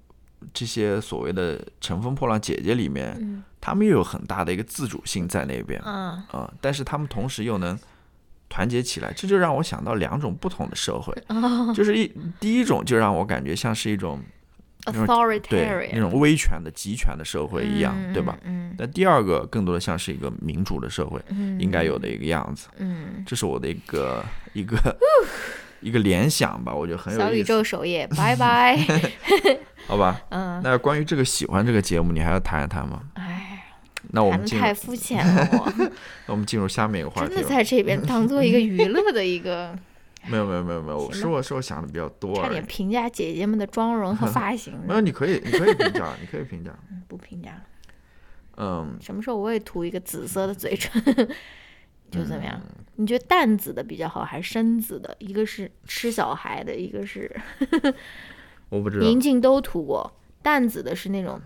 [0.52, 7.78] 这些所谓的《乘风破浪姐姐》里面，他们又有很大的一个自主性在那边，啊，但是她们同时又能
[8.48, 11.16] 团结起来，这就让我想到两种不同的社会，
[11.72, 14.20] 就是一第一种就让我感觉像是一种
[14.84, 18.36] authoritarian 那种威权的集权的社会一样，对吧？
[18.44, 18.74] 嗯。
[18.78, 21.20] 那第二个更多的像是一个民主的社会
[21.58, 24.24] 应该有的一个样子，嗯，这是我的一个
[24.54, 24.76] 一个
[25.80, 28.76] 一个联想吧，我觉得很有意思小宇宙首页，拜拜。
[29.86, 33.02] 好吧，嗯，那关于这个喜欢这个节目，你还要谈一谈吗？
[33.14, 33.64] 哎，
[34.10, 35.72] 那我们太肤浅了，我。
[36.26, 37.34] 那我们进入下面一个话题。
[37.34, 39.76] 真的在这边当做一个娱乐的一个。
[40.28, 42.34] 没有没有没有没有，是我是我想的比较多。
[42.36, 44.78] 差点评价姐姐们的妆容和发型。
[44.86, 46.72] 没有，你可以你可以评价，你可以评价。
[47.08, 47.60] 不评价。
[48.56, 48.96] 嗯。
[49.00, 51.02] 什么时候我也涂一个紫色的嘴唇，
[52.10, 52.60] 就怎么样？
[52.96, 55.16] 你觉得淡紫的比较好，还是深紫的？
[55.18, 57.34] 一个是吃小孩的，一个是。
[58.68, 61.40] 我不知道，宁静都涂过，淡紫的是那种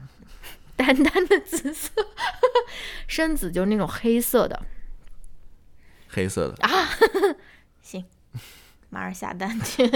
[0.77, 1.91] 淡淡的紫色，
[3.09, 4.61] 深紫就是那种黑色的，
[6.09, 7.37] 黑色的啊，行，
[8.91, 9.91] 马上下单去。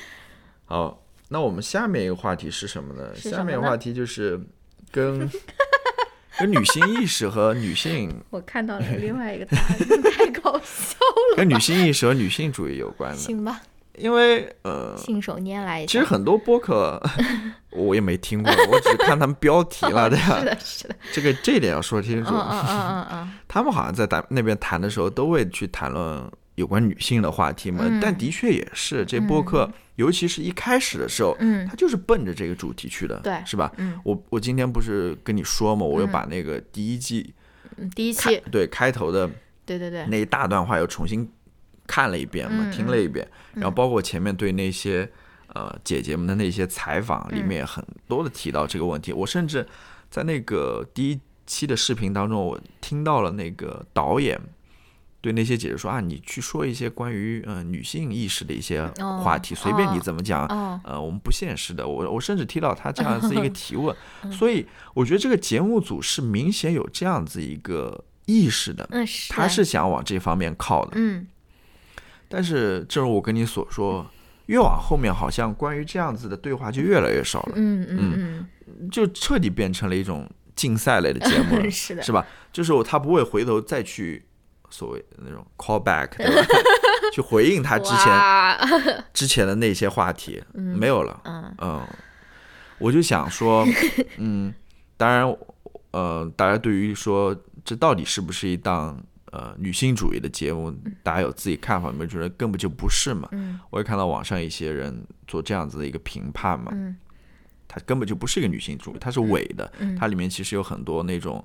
[0.66, 3.14] 好，那我们下面一个话题是什么呢？
[3.14, 4.40] 下面一个话题就是
[4.90, 5.30] 跟
[6.38, 10.96] 跟女性意识和女性，我看到了另外一个答案，太搞笑
[11.32, 13.60] 了，跟女性意识和女性主义有关的，行吧。
[13.98, 15.86] 因为呃，信手拈来。
[15.86, 17.00] 其实很多播客
[17.72, 20.38] 我也没听过，我只看他们标题了，对吧？
[20.40, 20.96] 是的，是的。
[21.14, 22.30] 这个这一点要说清楚。
[22.34, 27.84] 嗯嗯嗯嗯他们好像在谈那边谈的时候，都会去谈论有关女性的话题嘛。
[28.02, 33.72] 但的确也是，这播客尤其是一开始的时候，嗯，他就是奔着这个主题去的，对，是吧？
[33.78, 33.98] 嗯。
[34.04, 37.32] 我我今天不是跟你说嘛，我又把那个第一季，
[37.94, 39.30] 第一期对开头的，
[39.64, 41.30] 对对对，那一大段话又重新。
[41.88, 45.08] 看了一遍嘛，听了一遍，然后包括前面对那些
[45.54, 49.12] 呃姐姐们的那些采访，里面也很多的提到这个问题。
[49.12, 49.64] 我甚至
[50.10, 54.36] 在那个第一期的视频当中，我听到了那个导演
[55.26, 58.86] 对那些姐姐说啊，你去说一些关于呃女性意识的一些
[59.24, 60.46] 话题，随便你怎么讲，
[60.84, 61.88] 呃，我们不现实的。
[61.88, 63.96] 我我甚至提到他这样子一个提问，
[64.30, 64.64] 所以
[64.94, 68.88] 我觉得这个节目组是明显有这样子一个意识的，
[69.28, 71.26] 他是想往这方面靠的，嗯。
[72.28, 74.06] 但是，正如我跟你所说，
[74.46, 77.54] 越往后面，好像关于这样子的对话就越来越少了。
[77.56, 82.24] 嗯嗯嗯，就彻底变成了一种竞赛类的节目 了，是的，是吧？
[82.52, 84.24] 就是他不会回头再去
[84.70, 86.46] 所谓那种 call back， 对吧？
[87.12, 91.20] 去回应他之前 之前的那些话题，没有了。
[91.24, 91.86] 嗯嗯，
[92.78, 93.66] 我就想说，
[94.18, 94.52] 嗯，
[94.96, 95.36] 当然，
[95.92, 99.00] 呃，大家对于说这到底是不是一档？
[99.32, 102.06] 呃，女性主义的节目，大家有自己看法没？
[102.06, 103.28] 觉得根本就不是嘛。
[103.32, 106.70] 嗯，我也看到网上一些人做这样子的一个评判嘛。
[106.72, 106.96] 嗯，
[107.68, 109.70] 它根本就不是一个女性主义，它是伪的。
[109.78, 111.44] 嗯，它里面其实有很多那种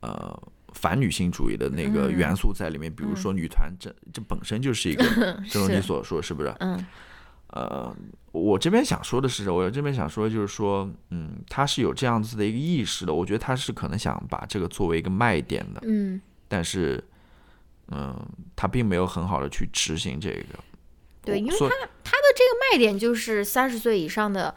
[0.00, 0.36] 呃
[0.74, 2.92] 反女性主义的那个元素在里面。
[2.92, 5.04] 比如说女团，这这本身就是一个，
[5.50, 6.54] 正如你所说，是不是？
[6.60, 6.86] 嗯。
[7.48, 7.96] 呃，
[8.32, 13.12] 我这边想说的是，我这边想说就是说，嗯，他是有这样子的一个意识的。
[13.12, 15.80] 我觉得他是可能想把这个作为一个卖点的。
[15.84, 17.02] 嗯，但是。
[17.90, 18.14] 嗯，
[18.54, 20.44] 他并没有很好的去执行这个。
[21.22, 24.54] 对，因为他他的这个卖点就是三十岁以上的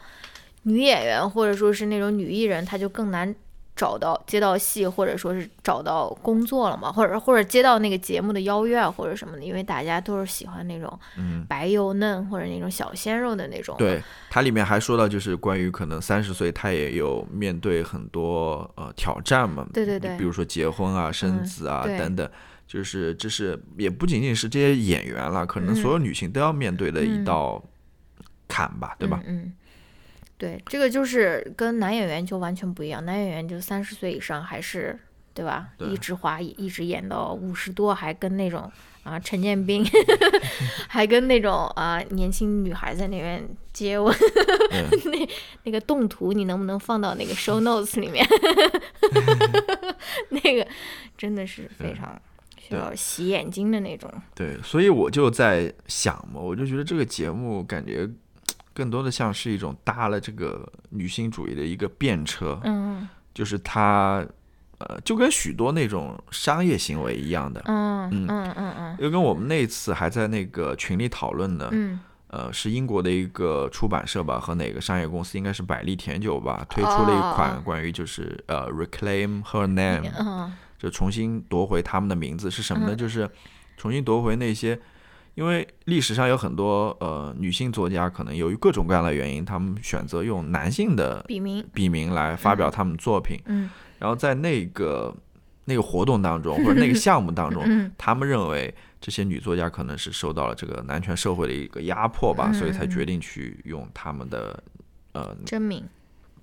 [0.64, 3.34] 女演员或者说是那种女艺人，她就更难。
[3.82, 10.96] 找到接到戏，或者说是找到工作了嘛，或者或者接到那个节目的邀约啊，或者什么的，因为大家都是喜欢那种
[11.48, 13.74] 白又嫩或者那种小鲜肉的那种。
[13.76, 19.66] 对，它里面还说到，就是关于可能三十岁他也有面对很多呃挑战嘛。
[19.72, 20.16] 对对对。
[20.16, 22.30] 比如说结婚啊、生子啊等等，
[22.68, 27.60] 就是这是也不仅仅是这些演员了，可能所有女性都要面对的一道
[28.46, 29.20] 坎吧，对吧？
[29.26, 29.52] 嗯。
[30.42, 33.04] 对，这个就是跟男演员就完全不一样。
[33.04, 34.98] 男演员就三十岁以上还是
[35.32, 35.68] 对吧？
[35.78, 38.68] 一直滑，一直演到五十多，还跟那种
[39.04, 39.86] 啊陈建斌，
[40.90, 44.12] 还跟那种啊年轻女孩在那边接吻。
[45.06, 45.28] 那
[45.62, 48.26] 那个动图你能不能放到那个 show notes 里面？
[50.30, 50.66] 那个
[51.16, 52.20] 真的是非常
[52.58, 54.12] 需要洗眼睛的那种。
[54.34, 58.10] 对，所以我就在想嘛，我就觉得这个节目感觉。
[58.74, 64.24] 更多的像是一种搭了这个女性主义的一个便车，嗯，就是它，
[64.78, 68.26] 呃，就跟许多那种商业行为一样的，嗯嗯。
[68.28, 82.96] 嗯嗯，又跟我们那次还在那个群里讨论的，嗯，呃，是英国的一个出版社吧，和哪个商业公司，应该是百利甜酒吧，推出了一款关于就是呃，reclaim her name，就重新夺回他们的名字是什么呢？
[82.96, 83.28] 就是
[83.76, 84.80] 重新夺回那些。
[85.34, 93.40] 因为历史上有很多呃女性作家，可能由于各种各样的原因，他们选择用男性的笔名笔名来发表他们作品。
[93.46, 95.14] 嗯，然后在那个
[95.64, 104.62] 那个活动当中，或者那个 项目当中，他们认为这些女作家可能是受到了这个男权社会的一个压迫吧，所以才决定去用他们的
[105.12, 105.82] 呃真名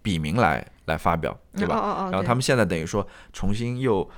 [0.01, 1.75] 笔名来来发表，对吧？
[1.75, 2.09] 哦哦。
[2.11, 4.09] 然后他们现在等于说重新又。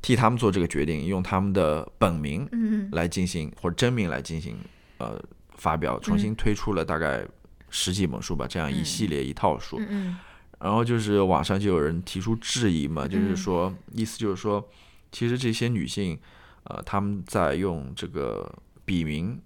[0.00, 2.48] 替他们做这个决定，用他们的本名
[2.92, 4.56] 来进行或者真名来进行
[4.98, 5.20] 呃
[5.56, 7.26] 发表，重新推出了大概
[7.68, 9.80] 十几本书吧，这样一系列一套书。
[10.60, 14.66] 然后就是网上就有人提出质疑嘛，就是说意思就是说，
[15.10, 16.18] 其实这些女性
[16.62, 18.50] 呃他们在用这个
[18.84, 19.40] 笔名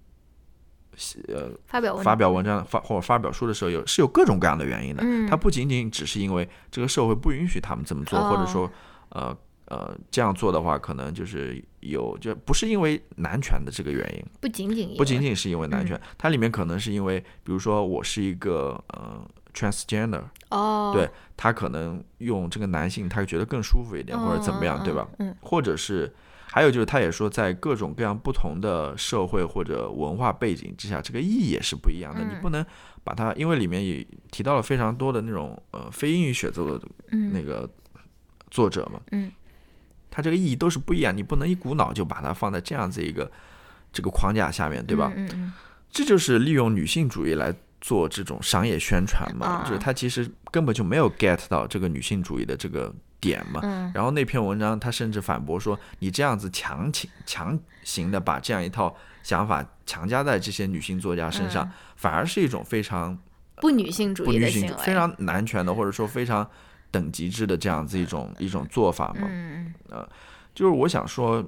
[1.27, 5.03] 呃发表发表文章发或者发表书的时候，有是有各种各样的原因的。
[5.27, 8.71] 它不仅仅只是因为这个社会不允许他们这么做，或者说
[9.09, 9.35] 呃。
[9.73, 20.21] 呃，这样做的话，可能就是有，就不是因为男权的这个原因，不仅仅不仅仅是因为男权，它里面可能是因为，比如说我是一个呃 transgender，
[20.51, 25.07] 哦，对他可能用这个男性，他觉得更舒服一点，或者怎么样，对吧？
[25.17, 26.13] 嗯，或者是
[26.45, 32.23] 还有就是，他也说，在各种各样不同的社会或者文化背景之下，这个意义也是不一样的。
[32.23, 32.63] 你不能
[33.03, 37.67] 把它，因为里面也提到了非常多的那种呃非英语写作的那个
[38.51, 39.31] 作者嘛，嗯。
[40.15, 43.29] 它这个意义都是不一样，你不能一股脑就把它放在这样子一个
[43.91, 45.11] 这个框架下面对吧？
[45.15, 45.53] 嗯嗯
[45.89, 47.51] 这就是利用女性主义来
[47.81, 53.59] 做这种商业宣传嘛，就是他其实根本就没有 get 到这个女性主义的这个点嘛。
[53.63, 53.91] 嗯。
[53.91, 63.17] 然后那篇文章他甚至反驳说，你这样子强行强行的把这样一套想法强加在这些女性作家身上，反而是一种非常
[63.55, 66.47] 不女性主义的行为，非常男权的，或者说非常。
[66.93, 69.27] 等级制的这样子一种一种做法嘛，
[69.89, 70.07] 呃，
[70.53, 71.43] 就是我想说，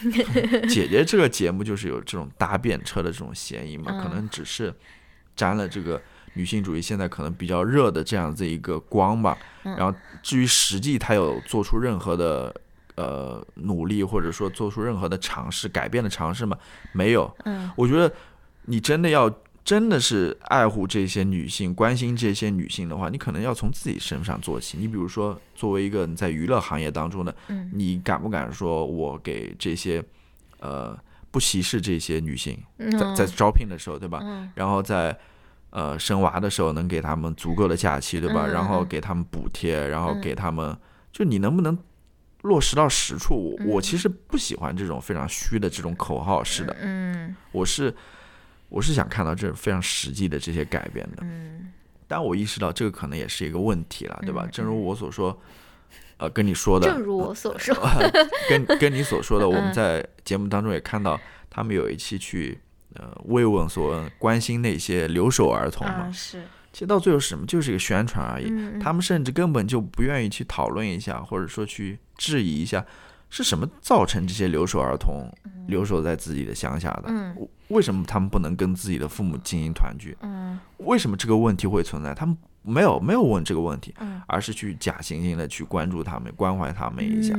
[0.66, 4.74] 姐姐这个节目就是有这种搭便车的这种嫌疑嘛，可能只是
[5.36, 6.00] 沾了这个
[6.32, 9.36] 女性主义现在可能比较热的这样子一个光吧。
[9.62, 12.54] 然后至于实际她有做出任何的
[12.94, 16.56] 呃努力，或者说做出任何的尝试改变的尝试吗？
[16.92, 17.30] 没有。
[17.44, 18.10] 嗯，我觉得
[18.64, 19.30] 你真的要。
[19.68, 24.78] 真的是爱护这些女性，关心这些女性的话，你可能要从自己身上做起。
[24.78, 27.34] 你比如说，作为一个你在娱乐行业当中的，
[27.74, 30.02] 你敢不敢说，我给这些，
[30.60, 30.98] 呃，
[31.30, 32.58] 不歧视这些女性，
[32.98, 34.22] 在在招聘的时候，对吧？
[34.54, 35.14] 然后在
[35.68, 38.46] 呃生娃的时候，能给他们足够的假期，对吧？
[38.46, 40.74] 然后给他们补贴，然后给他们，
[41.12, 41.76] 就你能不能
[42.40, 43.54] 落实到实处？
[43.66, 47.94] 我其实不喜欢这种非常虚的这种口号式的，嗯，我是。
[48.68, 51.72] 我是想看到这非常实际的这些改变的，嗯，
[52.06, 54.46] 但我意识到这个可能也是一个问题了，对吧？
[54.52, 55.40] 正如我所说，
[56.18, 57.74] 呃，跟你说的，正如我所说
[58.48, 62.58] 跟跟你所说的， 我们在节目当中也看到，他们有一期去
[62.94, 66.42] 呃慰问所关心那些留守儿童嘛，是，
[66.72, 72.84] 其实到最后是什么，就是一个宣传而已，他们甚至根本就不愿意去讨论一下，或者说去质疑一下。
[73.30, 75.30] 是什么造成这些留守儿童
[75.66, 77.04] 留守在自己的乡下的？
[77.08, 77.36] 嗯，
[77.68, 80.16] 为什么他们不能跟自己的父母进行团聚？
[80.22, 82.14] 嗯，为什么这个问题会存在？
[82.14, 83.94] 他们没有没有问这个问题，
[84.26, 87.34] 而是去假惺惺的去关注他们，关怀他们一下。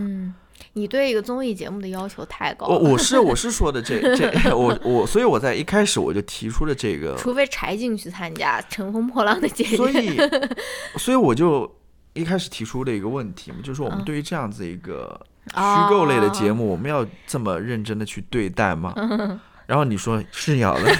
[0.73, 2.67] 你对一个综艺节目的要求太高。
[2.67, 9.75] 我我是我是说的这这 我我，所以我在一开始我就提出了这个，除非柴静去参加《乘风破浪的姐姐》。
[9.77, 10.17] 所以
[10.99, 11.73] 所以我就
[12.13, 18.93] 一开始提出了一个问题嘛，就是我们对于这样子一个虚构类的节目，我们要这么认真的去对待吗？
[19.65, 20.81] 然后你说是要的。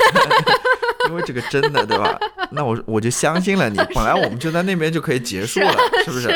[1.08, 2.20] 因为这个真的，对吧？
[2.52, 3.78] 那我我就相信了你。
[3.96, 5.74] 本来我们就在那边就可以结束了，
[6.06, 6.30] 是不是？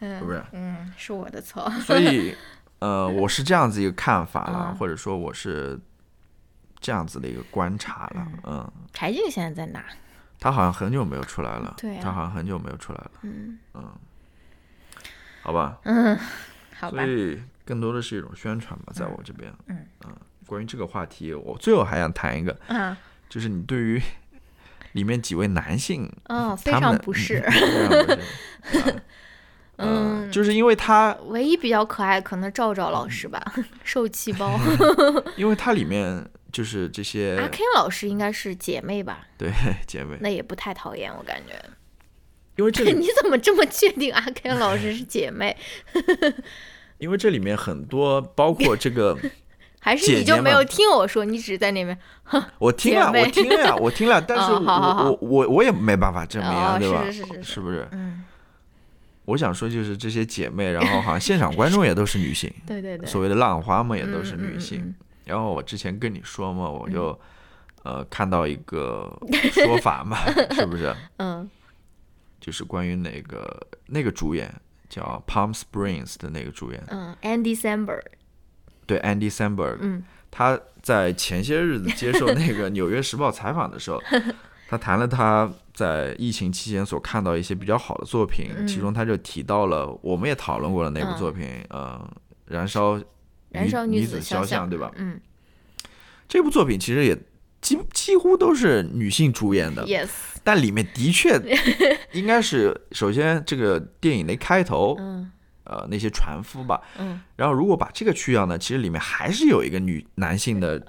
[0.00, 0.44] 是不是？
[0.52, 1.70] 嗯，是我的错。
[1.86, 2.34] 所以，
[2.80, 5.80] 呃，我是这样子一个看法了，或者说我是
[6.78, 8.26] 这样子的一个观察了。
[8.44, 8.70] 嗯。
[8.92, 9.82] 柴静现在在哪？
[10.38, 11.72] 他好像很久没有出来了。
[11.78, 11.96] 对。
[12.02, 13.10] 他好像很久没有出来了。
[13.22, 13.84] 嗯嗯。
[15.42, 15.78] 好吧。
[15.84, 16.18] 嗯。
[16.80, 17.04] 好吧。
[17.04, 19.52] 所以更多的是一种宣传吧，在我这边。
[19.68, 20.16] 嗯嗯。
[20.46, 22.58] 关于这个话题，我最后还想谈一个。
[22.68, 22.96] 嗯。
[23.28, 24.02] 就是你对于
[24.92, 27.44] 里面几位男性，嗯，非常不适。
[29.82, 33.40] 嗯，就是因为他唯一比较可爱，可能赵赵老师吧，
[33.84, 34.58] 受气包。
[35.36, 37.38] 因为它里面就是这些。
[37.38, 39.26] 阿 Ken 老师应该是姐妹吧？
[39.38, 39.50] 对，
[39.86, 40.18] 姐妹。
[40.20, 41.54] 那也不太讨厌，我感觉。
[42.56, 45.56] 因为这 你怎么这么确定阿 Ken 老师是姐妹？
[46.98, 49.16] 因为这里面很多，包括这个。
[49.82, 51.98] 还是你就没有听我说，你只是在那边。
[52.58, 57.02] 我听了，我听了，我听了，但是我我我我也没办法证明啊，对吧？
[57.06, 57.88] 是是是，是不是？
[57.92, 58.22] 嗯。
[59.24, 64.94] 我想说，就是这些姐妹，然后好像现场观众也都是女性，对对对，所谓的浪花嘛，也都是女性。
[65.24, 67.18] 然后我之前跟你说嘛，我就
[67.82, 69.10] 呃看到一个
[69.54, 70.18] 说法嘛，
[70.52, 70.94] 是不是？
[71.16, 71.48] 嗯。
[72.40, 74.52] 就是关于那个那个主演
[74.88, 78.02] 叫 Palm Springs 的那个主演，嗯，Andy Samberg。
[78.86, 84.02] 对，Andy Samberg，嗯，他在前些日子接受那个《纽约时报》采访的时候，
[84.68, 92.00] 他谈了他在疫情期间所看到一些比较好的作品，其中他就提到了我们也讨论过的那部作品，呃，
[92.52, 93.00] 《燃烧
[93.50, 94.90] 燃烧女子肖像》，对吧？
[94.96, 95.20] 嗯，
[96.28, 97.16] 这部作品其实也
[97.60, 100.08] 几几乎都是女性主演的，yes，
[100.42, 101.40] 但里面的确
[102.12, 105.30] 应该是首先这个电影的开头，嗯。
[105.64, 110.84] 呃，那些船夫吧，嗯，然后如果把这个去掉呢，其实里面还是有一个女男性的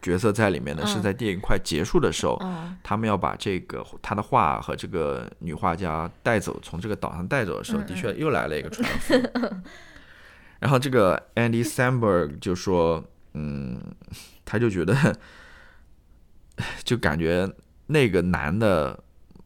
[0.00, 2.40] 角色在里面的，是在电影快结束的时候，
[2.82, 9.14] 他们要把这个他的画和这个女画家带走，从这个岛上带走的时候，的确又来了一个船夫。
[10.60, 13.04] 然后这个 Andy Samberg 就说，
[13.34, 13.78] 嗯，
[14.46, 14.94] 他就觉得，
[16.84, 17.48] 就感觉
[17.86, 18.98] 那个男的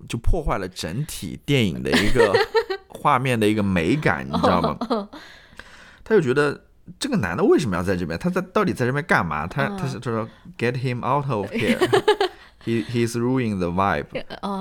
[0.08, 2.32] 就破坏了整体电影的一个。
[2.92, 4.76] 画面的一个美感，你知道吗？
[6.04, 6.66] 他就觉得
[6.98, 8.18] 这个男的为什么要在这边？
[8.18, 9.46] 他在到底在这边干嘛？
[9.46, 14.04] 他他是他说 get him out of here，he he's ruining the vibe，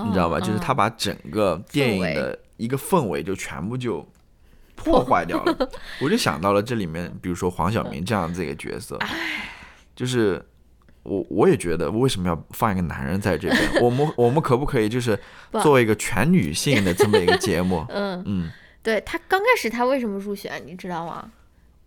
[0.06, 0.40] 你知道吧？
[0.40, 4.08] 就是他把整个电影的一个氛围就全部就
[4.76, 5.70] 破坏掉了。
[6.00, 8.98] 我就想到了这里面，比如说黄晓明这样子一个角色，
[9.96, 10.42] 就是。
[11.10, 13.60] 我我也觉得，为什么要放一个男人在这边？
[13.82, 15.20] 我们我们可不可以就是
[15.62, 17.84] 做一个全女性的这么一个节目？
[17.90, 18.50] 嗯嗯，
[18.84, 21.32] 对他刚开始他为什么入选，你知道吗？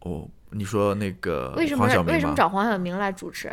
[0.01, 3.51] 哦，你说那个为什么为什么找黄晓明来主持？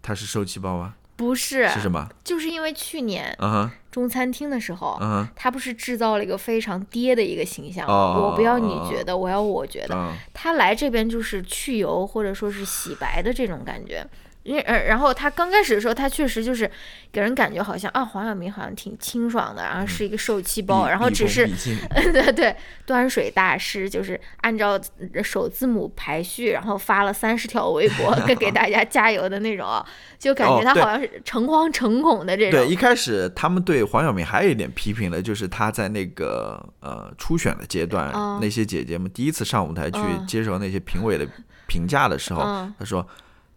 [0.00, 0.94] 他是受气包吗？
[1.16, 2.08] 不是，是什么？
[2.24, 8.16] 就是因为去年嗯中餐厅的时候，嗯他不是制造了一个非常爹的一个形象吗？
[8.16, 14.06] 我不要你觉得，我要我觉得，他来这边就是去油或者说是洗白的这种感觉。
[14.42, 16.68] 因呃，然后他刚开始的时候，他确实就是
[17.12, 21.46] 给人感觉好像啊，黄晓明好像挺清爽的，然后是一个受气包，然后只是
[22.12, 24.80] 对对端水大师，就是按照
[25.22, 29.84] 首字母排序，然后发了三十条微博 给给大家加油的那种，
[30.18, 32.52] 就感觉他好像是诚惶诚恐的这种。
[32.52, 38.10] 对，一开始他们对黄晓明还有一点批评的，就是他在那个呃初选的阶段，
[38.40, 41.26] 那些姐姐们第一次上舞台去接受那些评委的
[41.66, 42.40] 评价的时候，
[42.78, 43.06] 他说。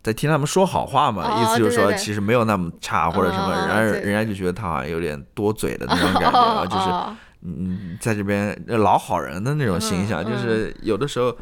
[0.04, 11.34] 在听他们说好话嘛，意思就是说其实没有那么差或者什么，然后人家就觉得他好像有点多嘴的那种感觉，就是嗯，在这边老好人的那种形象，就是有的时候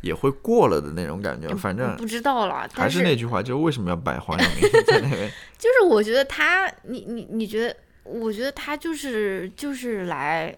[0.00, 1.52] 也会过了的那种感觉。
[1.56, 5.28] 反正不知道了，还是那句话，就是为什么要摆黄晓明在那边？
[5.58, 7.76] 就是我觉得他，你你你觉得？
[8.04, 10.54] 我觉得他就是就是来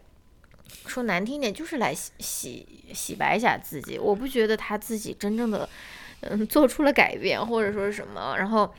[0.86, 3.98] 说难听点，就是来洗洗洗白一下自己。
[3.98, 5.66] 我不觉得他自己真正的。
[6.30, 8.72] 嗯，做出了改变或者说是什么，然后，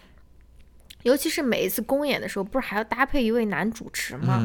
[1.04, 4.44] 尤其是每一次公演的时候，不是还要搭配一位男主持吗？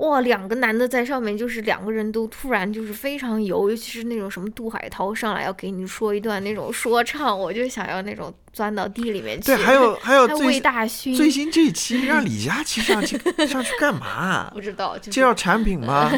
[0.00, 9.48] 哇，两个男的在上面，就是两个人都突然就是非常油，尤其是那种什么杜海涛上来要给你说一段那种说唱，我就想要那种钻到地里面去。
[9.48, 14.50] 对，还有 还有魏大勋最新这一期 让李佳琦上去 上去干嘛？
[14.54, 16.10] 不知道，介绍产品吗？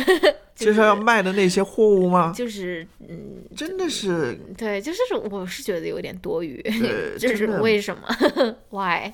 [0.55, 2.33] 介绍要卖的那些货物吗？
[2.37, 8.03] 就是嗯，真的是对，就是我是觉得有点多余，对，这是为什么
[8.71, 9.13] ？Why？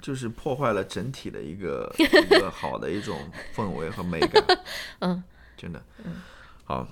[0.00, 3.18] 就是破坏了整体的一个 一个好的一种
[3.54, 4.42] 氛围和美感，
[5.00, 5.22] 嗯，
[5.56, 6.22] 真的，嗯，
[6.64, 6.86] 好，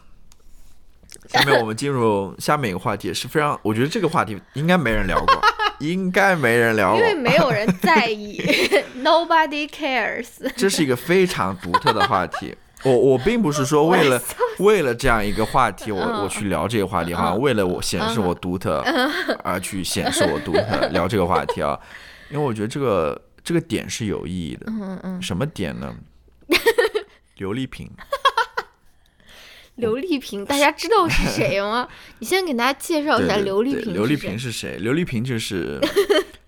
[1.28, 5.40] 下面我们进入下面一个话题，是非常，我觉得这个话题应该没人聊过，
[5.80, 8.38] 应该没人聊过，因为没有人在意，
[9.02, 10.26] Nobody cares，
[10.56, 14.20] 这是一个非常独特的话题，我我并不是说为了
[14.58, 18.84] 为了这样一个话题，我我去聊这个话题哈，为了我显示我独特
[19.42, 21.78] 而去显示我独特聊这个话题啊。
[22.30, 25.94] 因为我觉得这个这个点是有意义的，嗯嗯，什么点呢？
[27.36, 27.90] 刘丽萍，
[29.76, 31.88] 刘丽萍，大家知道是谁吗？
[32.18, 33.92] 你先给大家介绍一下刘丽萍。
[33.92, 34.76] 刘丽萍是谁？
[34.78, 35.80] 刘丽萍就是，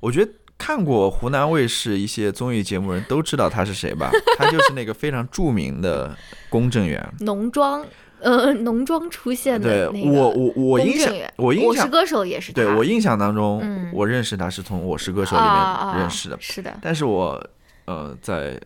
[0.01, 4.11] 我觉得看过湖南卫视一些综艺节目人都知道她是谁吧？
[4.37, 6.17] 她就是那个非常著名的
[6.49, 7.87] 公证员，浓妆。
[8.23, 13.63] 呃，浓妆出现的对我我我印象我印象我是歌手也是对我印象当中，
[13.93, 16.77] 我认识他是从我是歌手里面认识的，是的。
[16.83, 17.43] 但是我
[17.87, 18.61] 呃在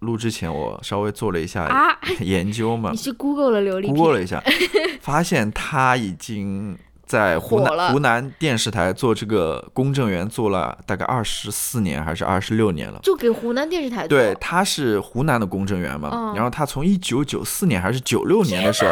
[0.00, 4.42] 录之前，我稍微做了一下研究嘛，你去 Google 了刘丽，Google 了一下，
[5.00, 6.76] 发现他已经。
[7.06, 18.90] 在湖南湖南电视台做这个公证员做了大概二十四年还是二十六年了，就给湖南电视台对，他是湖南的公证员嘛，然后他从一九九四年还是九六年的时候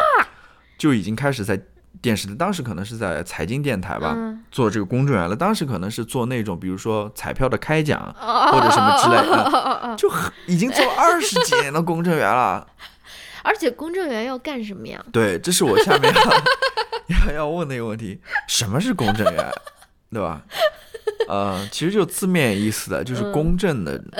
[0.78, 1.60] 就已经开始在
[2.00, 4.16] 电视台，当时可能是在财经电台吧
[4.50, 10.08] 做这个公证员了，当时可能是做那种比如说彩票的开奖或者什么之类的， 就
[10.46, 12.64] 已经做二十几年的公证员了。
[13.42, 15.04] 而且公证员要干什么呀？
[15.12, 16.22] 对，这是我下面要
[17.28, 19.50] 要要问的一个问题：什么是公证员？
[20.12, 20.42] 对吧？
[21.28, 23.98] 呃，其实就字面意思的，就是公正的。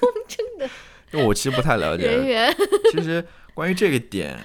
[0.00, 0.68] 公正的。
[1.12, 2.06] 因为我其实不太了解。
[2.06, 2.54] 人员。
[2.90, 4.38] 其实关于这个点，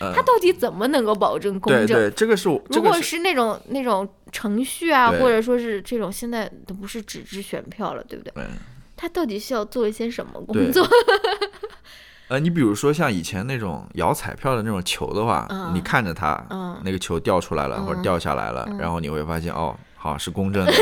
[0.00, 1.86] 呃，他到底怎么能够保证公正？
[1.86, 2.62] 对对，这个是我。
[2.70, 8.32] 如果是那种那种程序啊，或者说是这种现在都不是纸质选票了，对不对？
[8.36, 8.48] 嗯。
[8.96, 10.86] 他到底需要做一些什么工作？
[12.30, 16.40] 呃，你比如说像以前那种摇彩票的那种球的话，你看着它，
[16.84, 20.72] 那个球掉出来了或者掉下来了，然后你会发现哦，好是公正的。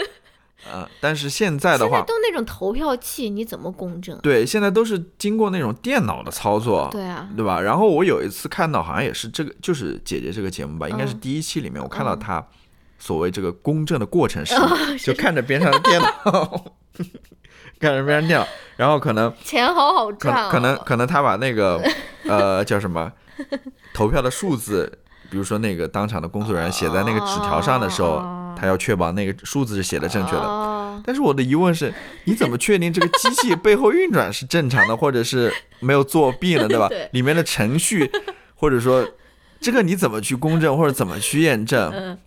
[0.72, 4.18] 呃，但是现在的话，都那种投票器，你怎么公正？
[4.20, 7.60] 对，现在都是经过那种电脑的操作，对啊，对吧？
[7.60, 12.42] 然后我有一次看到，好像也是这个，就是姐姐这个节目吧，应该是第一期里面，我看到她
[12.98, 14.56] 所谓这个公正的过程 是，
[14.98, 16.64] 就看着边上的电脑。
[17.78, 18.46] 干什么样电脑，
[18.76, 21.82] 然后可能 钱好好赚，可能可能他把那个
[22.28, 23.12] 呃叫什么
[23.92, 24.90] 投票的数字，
[25.30, 28.22] 比如说那个当场的工作人员写在那个纸条上的时候，
[28.58, 31.02] 他要确保那个数字是写的正确的。
[31.04, 31.92] 但是我的疑问是，
[32.24, 36.66] 你怎么确定这个机器背后运转是正常的，或者是没有作弊呢？
[36.66, 36.88] 对吧？
[37.12, 38.10] 里面的程序，
[38.54, 39.06] 或者说
[39.60, 42.18] 这个你怎么去公证或者怎么去验证？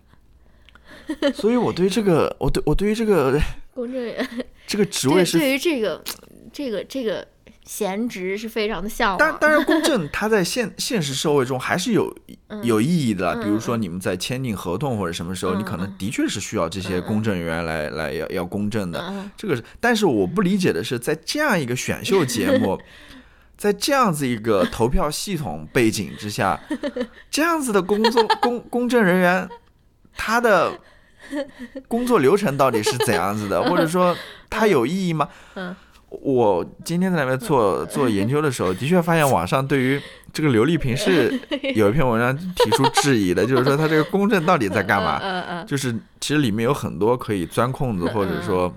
[1.34, 3.36] 所以我对这个，我对我对于这个
[3.80, 4.28] 公证员。
[4.66, 6.02] 这个职位是对于这个
[6.52, 7.26] 这个这个
[7.64, 9.18] 闲职是非常的向往。
[9.18, 12.14] 当当然， 公证它在现现实社会中还是有
[12.62, 13.34] 有意义的。
[13.42, 19.12] 比如说，你们在签订合同或者什么时候，你可能的确是需要这些公证员来来要要公证的。
[19.36, 22.80] 这个是，但是我不理解的是，在这样一个选秀节目，
[23.58, 26.60] 在这样子一个投票系统背景之下，
[27.30, 29.48] 这样子的工作公公证人员，
[30.16, 30.78] 他的。
[31.88, 34.16] 工作流程到底是怎样子的， 或者说
[34.48, 35.28] 它有意义吗？
[35.54, 35.74] 嗯，
[36.08, 40.00] 我今天在那边做做研究的时候，的确发现网上对于
[40.32, 41.32] 这个刘丽萍是
[41.74, 45.18] 有一篇文章提出质疑的， 就是说他这个公证到底在干嘛？
[45.22, 48.72] 嗯嗯，就是其实里面有很多可以钻空子或者说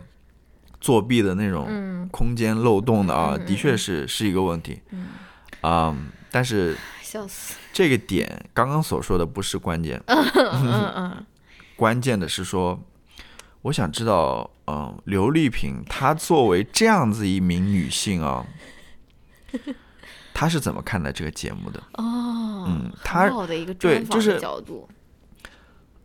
[0.79, 4.79] 作弊的那种空间漏洞的啊，的确是是一个问题。
[4.91, 5.07] 嗯，
[5.61, 5.95] 啊，
[6.29, 10.01] 但是笑死，这个点刚刚所说的不是关键。
[10.07, 11.25] 嗯嗯嗯。
[11.83, 12.81] 关键的是说，
[13.63, 18.47] 我想知道，嗯，刘丽萍她作为这样子一名女性啊，
[20.33, 21.83] 她是怎么看待这个节目的？
[21.95, 23.29] 哦，嗯，她
[23.77, 24.87] 对就是角度。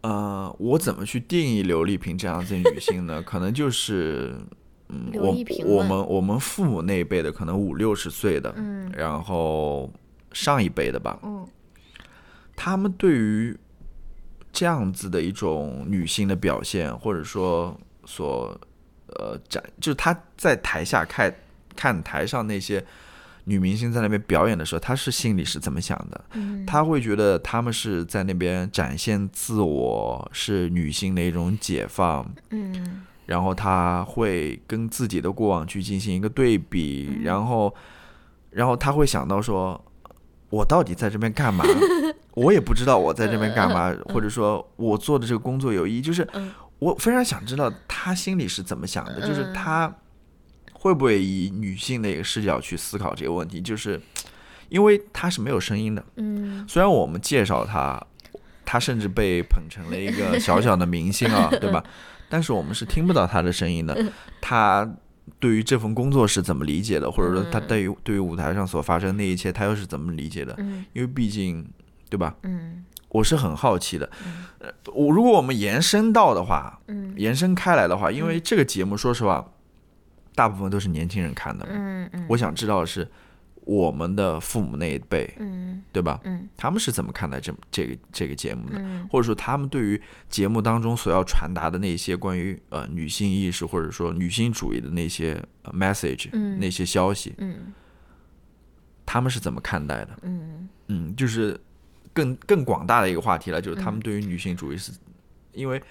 [0.01, 3.23] 呃，我怎么去定义刘丽萍这样子女性呢？
[3.23, 4.35] 可能就是，
[4.89, 5.33] 嗯，我
[5.65, 9.89] 我们我们父母那一辈的，可能五六十岁的，嗯，然后
[10.33, 11.47] 上一辈的吧，嗯，
[12.57, 13.57] 他们对于。
[14.59, 18.61] 这样子的一种女性的表现，或者说所
[19.07, 21.33] 呃展，就是她在台下看
[21.77, 22.85] 看台上那些
[23.45, 26.25] 女明星在那边表演的时候，她是心里是怎么想的？
[26.33, 32.29] 嗯，她会觉得她们是在那边展现自我，是女性的一种解放。
[32.51, 37.73] 嗯，然后她会跟自己的过往去进行一个对比，然后，
[38.51, 39.81] 然后她会想到说，
[40.51, 41.65] 我到底在这边干嘛？
[42.35, 46.27] 我也不知道我在这边干嘛，或者说我做的这个工作有意义，就是
[46.79, 49.93] 我非常想知道他心里是怎么想的，就是他。
[50.81, 53.61] 会不会以女性的一个视角去思考这个问题？
[53.61, 54.01] 就是
[54.69, 56.05] 因为他是没有声音的。
[56.15, 58.01] 嗯，虽然我们介绍他，
[58.65, 61.83] 他甚至被捧成了一个小小的明星啊， 对吧？
[62.29, 64.13] 但是我们是听不到他的声音的。
[64.41, 64.89] 她
[65.39, 67.11] 对于这份工作是怎么理解的？
[67.11, 70.57] 或者说他对于对于舞台上所发生那一切，他又是怎么理解的？
[70.93, 71.67] 因为毕竟，
[72.09, 72.35] 对吧？
[72.43, 74.11] 嗯，我是很好奇的。
[74.59, 79.53] 呃，我如果我们延伸到的话，嗯，延伸开来的话，因为这个节目，说实话。
[80.35, 83.09] 大部分都是年轻人看的，嗯嗯，我想知道的是
[83.69, 86.19] 我们的父母那一辈，嗯，对吧？
[86.25, 88.79] 嗯，他们是怎么看待这这个这个节目的？
[88.79, 90.01] 嗯，或者说他们对于
[90.31, 97.73] 节目当中所要传达的那些关于呃女性意识或者说女性主义的那些 message，嗯，那些消息，嗯，
[99.05, 100.19] 他们是怎么看待的？
[100.23, 101.61] 嗯嗯，就是
[102.15, 104.93] 更更广大的一个话题了，就是他们对于女性主义是，
[105.53, 105.83] 因为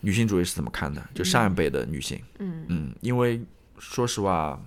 [0.00, 1.00] 女性主义是怎么看的？
[1.14, 3.40] 就上一辈的女性，嗯嗯，因为。
[3.76, 4.58] 说实话，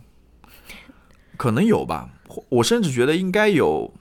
[1.38, 2.10] 可能有吧。
[2.50, 3.94] 我甚至觉得应该有，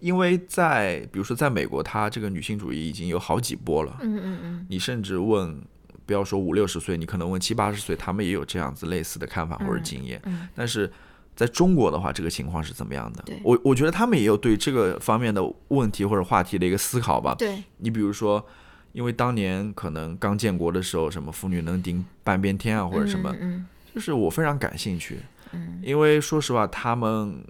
[0.00, 3.96] 因为在比如说在美国，它这个女性主义已经有好几波了。
[4.00, 4.66] 嗯嗯嗯。
[4.68, 5.60] 你甚至问，
[6.06, 10.20] 不要说五六十岁，你可能问七八十岁，他们也有这样子类似的看法或者经验。
[10.24, 10.48] 嗯。
[10.54, 10.90] 但是
[11.34, 13.22] 在中国的话，这个情况是怎么样的？
[13.26, 13.40] 对。
[13.44, 17.34] 我我觉得他们也有对这个方面的问题或者话题的一个思考吧。
[17.38, 17.62] 对。
[17.78, 18.44] 你比如说，
[18.92, 23.34] 因为当年可能刚建国的时候，什么妇女能顶半边天啊，或者什么。
[23.40, 23.66] 嗯。
[23.94, 25.18] 就是我非常感兴趣，
[25.52, 27.44] 嗯，因为说实话，他们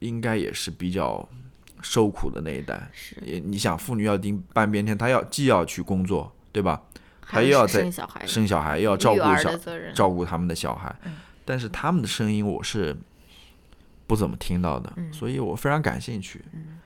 [0.00, 1.28] 应该也是比较
[1.82, 2.88] 受苦的那一代。
[2.92, 6.82] 是，你想，妇女要盯半边天，她要既要去工作，对吧？
[7.22, 9.50] 她又要在生小孩，生小孩，又要照顾小，
[9.94, 10.94] 照顾他们的小孩。
[11.44, 12.96] 但是他们的声音我是
[14.06, 16.44] 不怎么听到的，所以我非常感兴趣。
[16.52, 16.78] 嗯，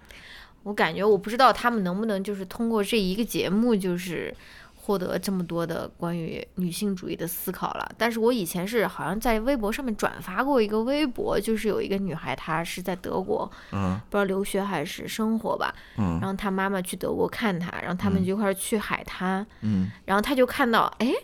[0.62, 4.34] 我感觉我不知道他们能不能就是通过这一个节目，就是。
[4.84, 21.14] 获得这么多的关于女性主义的思考了，但是我以前是好像在微博上面转发过一个微博，就是有一个女孩，她是在德国，嗯，不知道留学还是生活吧，嗯，然后她妈妈去德国看她，然后他们就一块去海滩，嗯，然后她就看到，哎，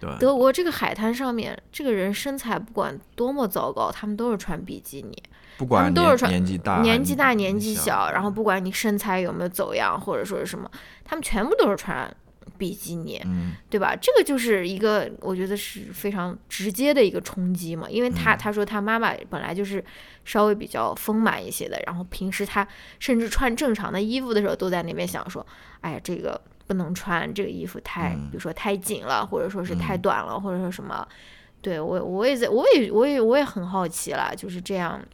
[0.00, 5.20] 对，德国这个海滩上面，这个人身材不管多么糟糕，他们都是穿比基尼，
[5.56, 5.66] 不。
[5.66, 10.70] 管都是穿年纪大年纪大年纪小，然后不管你身材有没有走样或者说是什么，
[11.04, 12.08] 他们全部都是穿。
[12.56, 13.20] 比基尼，
[13.68, 13.94] 对吧？
[14.00, 19.84] 这个就是一个我觉得是非常直接的一个冲击嘛，因为他他说他妈妈本来就是
[20.24, 22.66] 稍微比较丰满一些的，然后平时他
[22.98, 25.44] 甚至穿正常的衣服的时候都在那边想说，
[25.80, 31.06] 哎呀，这个不能穿，这个衣服太，比如说太紧了，或者说是太短了，或者说什么。
[31.60, 35.04] 对我我也在我也我也我也很好奇了，就是这样，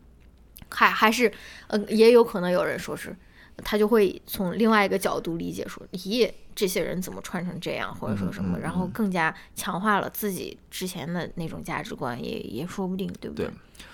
[0.69, 1.33] 还还是
[1.69, 3.17] 呃，也有可能有人说是。
[3.63, 13.51] 他就会从另外一个角度理解说：“咦，这些人怎么穿成这样，或者说什么？”然后更加强化了自己之前的那种价值观，也也说不定，对不对？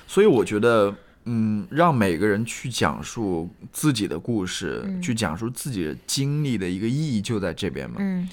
[0.07, 0.95] 所以我觉得，
[1.25, 7.97] 嗯，让每个人去讲述自己的故事，去讲述自己的经历的一个意义就在这边嘛。
[7.99, 8.29] 嗯，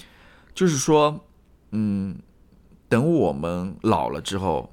[0.54, 1.24] 就是说，
[1.70, 2.16] 嗯，
[2.88, 4.72] 等我们老了之后，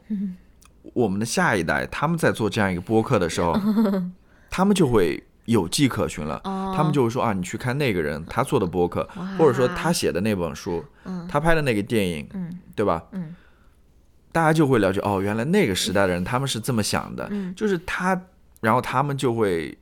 [0.93, 3.53] 我们的下一代他们在做这样一个播客的时候，
[4.51, 5.23] 他们就会。
[5.45, 6.41] 有迹可循了，
[6.75, 10.83] 他们就会说啊，你去看那个人他做的播客，或者说他写的那本书，
[11.29, 12.27] 他拍的那个电影，
[12.75, 13.03] 对吧？
[14.31, 18.19] 大家就会了解哦，原来那个时代的人他们是这么想的，就是他，
[18.61, 19.77] 然后他们就会，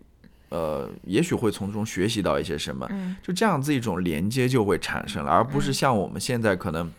[0.49, 2.87] 呃，也许会从中学习到一些什么，
[3.21, 6.91] 就这样子一种连接就会产生了，而不是像我们现在可能。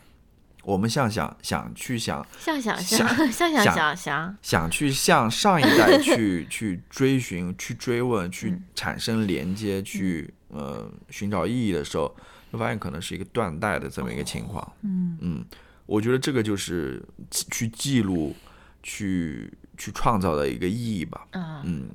[0.64, 12.14] 我们像想想去想，想想 想想想想想去向上一代去去追寻、去追问、去产生连接、去呃寻找意义的时候，
[12.52, 14.72] 就发现可能是一个断代的这么一个情况。
[14.82, 15.44] 嗯嗯，
[15.86, 18.34] 我觉得这个就是去记录、
[18.82, 21.26] 去去创造的一个意义吧。
[21.32, 21.88] 嗯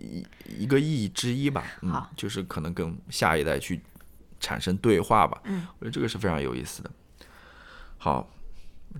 [0.00, 0.26] 一
[0.58, 1.64] 一个意义之一吧。
[1.82, 3.80] 嗯，就是可能跟下一代去
[4.40, 5.40] 产生对话吧。
[5.44, 6.90] 嗯，我觉得这个是非常有意思的。
[7.98, 8.30] 好，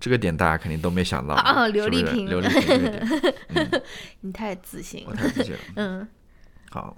[0.00, 1.66] 这个点大家肯定都没想到啊！
[1.68, 3.00] 刘丽萍，刘丽萍，
[4.20, 5.58] 你太自信了，我太自信了。
[5.76, 6.08] 嗯，
[6.70, 6.94] 好，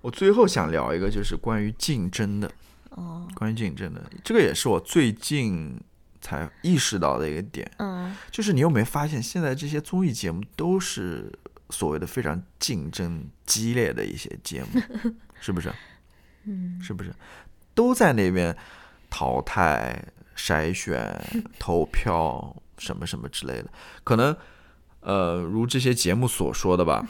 [0.00, 2.50] 我最后想聊一个，就是关于竞争的。
[2.90, 5.80] 哦，关于竞争的，这个也是我最近
[6.20, 7.70] 才意识到的一个点。
[7.78, 11.32] 嗯，就是你有没有发现，现在这些综艺节目都是
[11.70, 14.80] 所谓的非常竞争激烈的一些节目，
[15.40, 15.72] 是不是？
[16.44, 17.14] 嗯，是不是
[17.72, 18.54] 都在那边
[19.08, 20.04] 淘汰、
[20.36, 21.20] 筛选、
[21.58, 23.66] 投票什么什么之类的？
[24.04, 24.36] 可能
[25.00, 27.06] 呃，如这些节目所说的吧。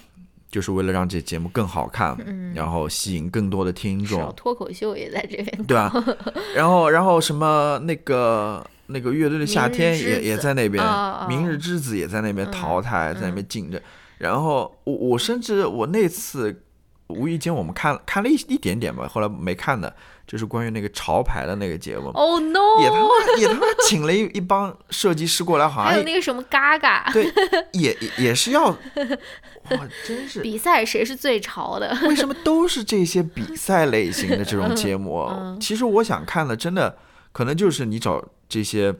[0.50, 2.14] 就是为了让这节目更好看，
[2.54, 4.30] 然后吸引更多的听众。
[4.36, 5.90] 脱口秀也在这边，对吧？
[6.54, 10.84] 然后，然后什么那个那个乐队的夏天也也在那边，
[11.26, 13.80] 明日之子也在那边淘汰，在那边竞争。
[14.18, 16.62] 然后我我甚至我那次
[17.08, 19.94] 无意间我们看看了一一点点吧，后来没看的。
[20.24, 22.80] 就是关于那个潮牌的那个节目，Oh no！
[22.80, 27.30] 也他妈也他妈请了一一帮设计师过来，好像还有那个什么嘎嘎，对，
[27.72, 28.78] 也也是要，哇，
[30.06, 31.94] 真是比赛谁是最潮的？
[32.04, 35.28] 为什么都是这些比赛类型的这种节目？
[35.60, 36.96] 其实我想看的，真的
[37.32, 38.94] 可能就是你找这些，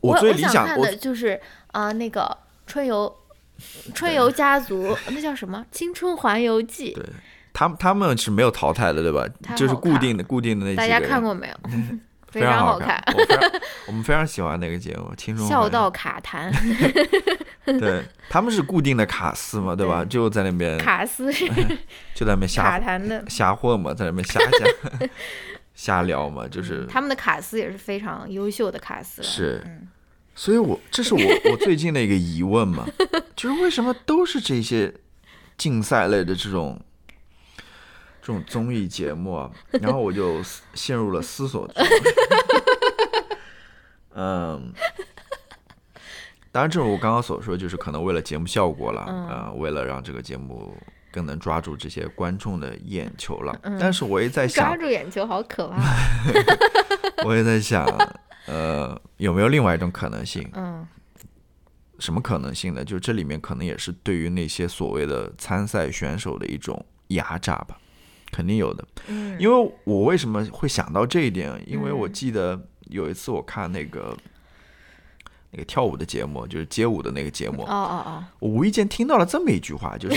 [0.00, 1.40] 我最理想看的就是
[1.70, 2.36] 啊，那个
[2.66, 3.14] 春游，
[3.94, 6.92] 春游家族，那叫什么《青春环游记》？
[6.94, 7.04] 对。
[7.52, 9.24] 他们他们是没有淘汰的，对吧？
[9.54, 10.82] 就是固定的固定的那几个。
[10.82, 11.70] 大家看过没有？
[12.26, 13.00] 非常好看。
[13.86, 16.50] 我们非常喜欢那个节目《青春笑到卡痰。
[17.78, 20.04] 对，他们是固定的卡司嘛，对吧？
[20.04, 20.76] 就在那边。
[20.78, 21.46] 卡司是。
[22.12, 25.08] 就在那边瞎卡痰的瞎混嘛，在那边瞎瞎
[25.76, 29.22] 瞎聊嘛，就是他们的卡司也是非常优秀的卡司。
[29.22, 29.62] 是，
[30.34, 31.20] 所以我这是我
[31.50, 32.86] 我最近的一个疑问嘛，
[33.36, 34.94] 就是为什么都是这些
[35.56, 36.80] 竞赛类的这种。
[38.26, 39.50] 这种综艺节目啊，
[39.82, 41.70] 然后我就陷入了思索。
[44.16, 44.72] 嗯，
[46.50, 50.74] 当然，正如我刚刚所说，就是可能为了节目效果了，啊，为了让这个节目
[51.12, 53.54] 更能抓住这些观众的眼球了。
[53.78, 55.82] 但是我也在想，抓住眼球好可怕。
[57.28, 57.86] 我也在想，
[58.46, 60.48] 呃，有没有另外一种可能性？
[60.52, 60.86] 嗯，
[61.98, 62.84] 什么可能性呢？
[62.84, 67.78] 就这里面可能也是对于那些所谓的参赛选手的一种压榨吧。
[68.30, 71.62] 肯定有的，嗯，因为我为什么会想到这一点？
[71.68, 74.16] 因为我记得有一次我看那个
[75.52, 80.16] 那个跳舞的节目，就是街舞的那个节目，哦哦哦，我无意间听到了这么一句话，就是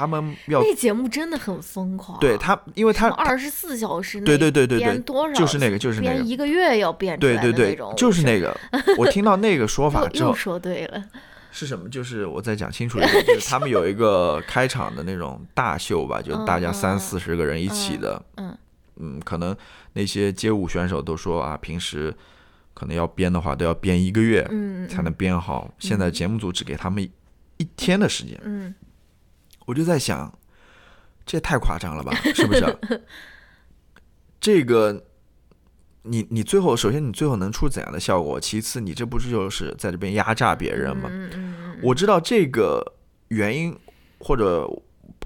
[0.00, 8.58] 他们要那节目真的很疯狂，对他，因为他二十四小时对对对对对，多少就是那个就是那个一个月要变对对对，就是那个，
[8.96, 11.04] 我听到那个说法 之后，说对了。
[11.52, 11.86] 是什么？
[11.90, 18.22] 就是我再讲清楚一点，就是 他们有一个开场的那种大秀吧，就大家三四十个人一起的。
[18.36, 18.56] 嗯
[18.96, 19.54] 嗯，可能
[19.92, 22.14] 那些街舞选手都说啊，平时
[22.72, 24.42] 可能要编的话都要编一个月，
[24.88, 25.72] 才能编好。
[25.78, 27.02] 现在节目组只给他们
[27.56, 28.38] 一天的时间。
[28.44, 28.74] 嗯，
[29.70, 30.36] 我就在想，
[31.24, 32.12] 这也太夸张了吧？
[32.34, 32.78] 是不是？
[34.40, 35.06] 这个。
[36.02, 38.40] 你你最后首先你最后能出怎样的效果？
[38.40, 41.10] 其次你这不是就是在这边压榨别人吗？
[41.82, 42.82] 我知道这个
[43.28, 43.78] 原因
[44.18, 44.66] 或者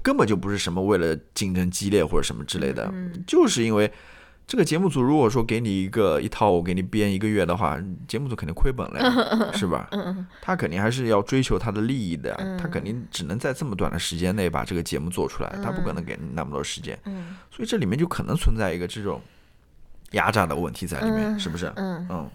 [0.03, 2.93] 根本就不是什么为了竞争激烈或者什么之类的，
[3.25, 3.89] 就是因为
[4.47, 9.89] 这个节目组如果说给你一个一套我给你编一个月的话，节目组肯定亏本了，呀， 是吧？
[10.41, 16.97] 他肯定还是要追求他的利益的，他肯定只能在这么短的时间内把这个节目做出来，他不可能给你那么多时间，
[17.51, 19.21] 所以这里面就可能存在一个这种。
[20.11, 21.65] 压榨的问题在里面，是不是？
[21.75, 22.29] 嗯嗯。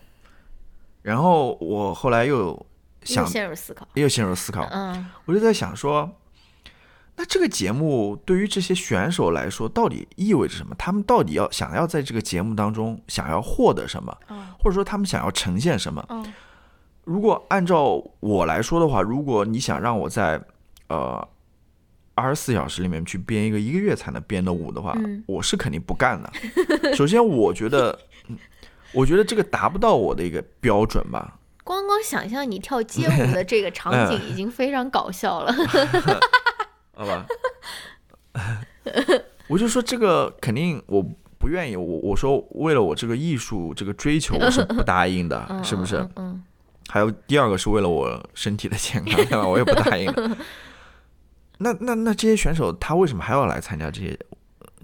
[1.03, 2.67] 然后我后来又
[3.05, 4.69] 想陷入思考，又陷入思考。
[4.71, 6.11] 嗯，我就在想说，
[7.21, 10.75] 那这个节目对于这些选手来说，到底意味着什么？
[10.79, 14.16] 他们到底要想要在这个节目当中想要获得什么？
[14.59, 16.03] 或者说他们想要呈现什么？
[17.05, 20.41] 如果按照我来说的话，如果你想让我在
[20.89, 21.29] 呃。
[22.16, 24.95] 二十四小时里面去编一个一个月才能编的舞的话，
[25.25, 26.31] 我是肯定不干的。
[26.95, 27.99] 首先，我觉得，
[28.93, 31.39] 我觉得这个达不到我的一个标准吧。
[31.64, 35.55] 光光想象你跳街舞的 这个场景已经非常搞笑了。
[37.01, 37.27] 好吧，
[39.49, 41.03] 我就说这个肯定我
[41.39, 41.75] 不愿意。
[41.75, 46.07] 我我说为了我这个艺术这个追求，我是不答应的， 是不是？
[46.17, 46.43] 嗯。
[46.91, 50.13] 还有第二个是为了我身体的健康，我也不答应。
[51.57, 54.18] 那那那这些选手他为什么还要来参加这些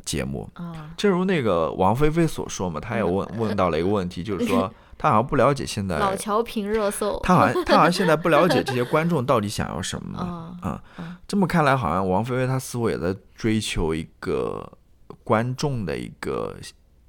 [0.06, 0.48] 节目？
[0.54, 10.18] 啊，正如那个王菲菲所说嘛，她也问 问到了一个问题，就是说 她好像不了解现在老乔评热搜，她好像 她好像现在不了解这些观众到底想要什么
[10.62, 10.82] 啊。
[11.28, 14.72] 这么看来，好像王菲菲她似乎也在追求一个
[15.22, 16.56] 观众的一个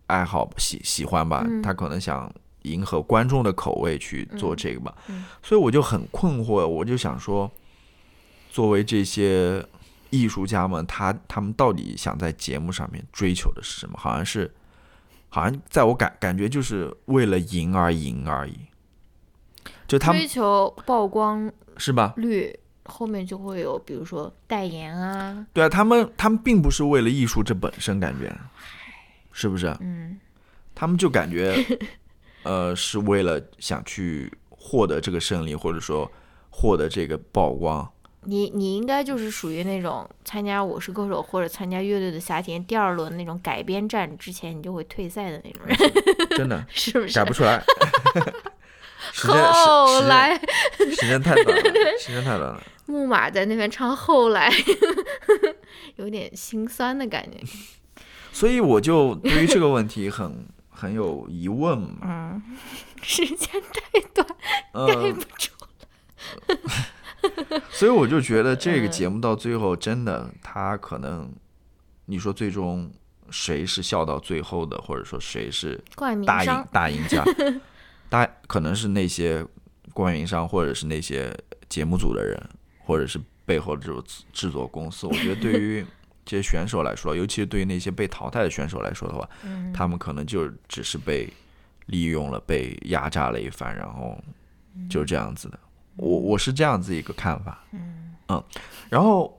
[0.08, 2.30] 爱好喜喜欢吧，她可能想
[2.64, 4.94] 迎合观众的口味去做这个吧。
[5.42, 7.50] 所以我就很困惑，我就想说。
[8.50, 9.64] 作为这些
[10.10, 13.98] 艺术家们，他他们到底想在节目上面追求的是什么？
[13.98, 14.54] 好像是，
[15.30, 18.58] 好像在我感感觉就是为了赢而赢而已。
[19.88, 22.14] 就他们追求曝光是吧？
[22.18, 25.46] 率，后面就会有，比如说代言啊。
[25.54, 28.36] 对啊，他们他们并不是为了艺术这本身，感觉
[29.32, 29.68] 是不是？
[29.80, 30.20] 嗯，
[30.76, 31.56] 他们就感觉，
[32.44, 36.12] 呃，是为了想去获得这个胜利，或者说
[36.50, 37.90] 获得这个曝光。
[38.30, 45.78] 你你应该就是属于那种参加《我是歌手》或者参加《乐队的夏天》第二轮那种改编战之前，你就会退赛的那种人。
[46.32, 47.16] 真的 是不是？
[47.16, 47.64] 改不出来。
[49.16, 50.38] 后来，
[50.78, 51.64] 时间太短了，
[51.98, 52.62] 时间太短了。
[52.86, 54.52] 木马在那边唱后来，
[55.96, 57.38] 有点心酸的感觉。
[58.34, 62.00] 所以我就对于这个问题很很有疑问嘛。
[62.04, 62.58] 嗯，
[63.02, 64.28] 时间太短，
[64.86, 65.54] 改不出
[66.48, 66.58] 来。
[67.70, 71.32] 所以我就觉得这个节目到最后，真的，他可能，
[72.06, 72.92] 你说最终
[73.30, 75.84] 谁是笑到最后的，或者说谁是
[76.26, 77.24] 大赢大赢家，
[78.10, 79.46] 大可能是那些
[79.94, 81.36] 冠名商，或者是那些
[81.70, 82.42] 节目组的人，
[82.80, 85.08] 或者是背后的这种制作公司。
[85.08, 85.86] 我觉得对于
[86.26, 89.30] 这些选手来说，尤其是对于那些被淘汰的选手来说的话，
[89.74, 91.32] 他们可能就只是被
[91.88, 94.18] 利用了，被压榨了一番，然后
[94.90, 95.60] 就这样子的。
[95.98, 98.44] 我我是这样子一个看法，嗯嗯，
[98.90, 99.38] 然后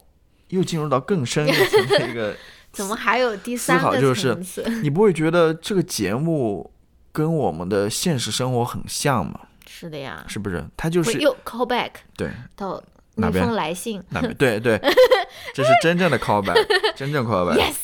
[0.48, 2.36] 又进入到更深一层的一个，
[2.72, 4.36] 怎么还有第三个就是
[4.82, 6.70] 你不会觉得这个节目
[7.12, 9.40] 跟我们的现实生活很像吗？
[9.66, 10.64] 是的呀，是不是？
[10.76, 12.82] 他就是又 call back，对，到
[13.16, 14.78] 那封来信，那边对对，
[15.54, 16.56] 这是真正的 call back，
[16.96, 17.74] 真正 call back。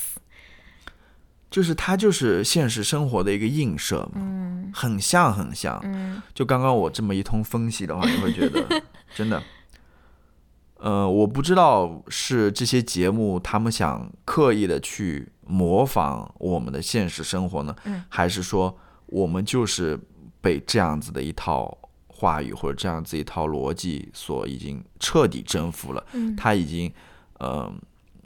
[1.55, 8.83] 就是它就是现实生活的一个映射嘛，嗯，很像很像，嗯，就刚刚我这么一通分析的话，你会觉得
[9.15, 9.41] 真的，
[10.79, 18.77] 呃，我不知道是这些节目他们想刻意的去模仿我们的现实生活呢，嗯，还是说
[19.07, 19.97] 我们就是
[20.41, 21.79] 被这样子的一套
[22.09, 26.93] 话语或者这样子一套逻辑所已经彻底征服了，嗯，他已经，
[27.39, 27.81] 嗯。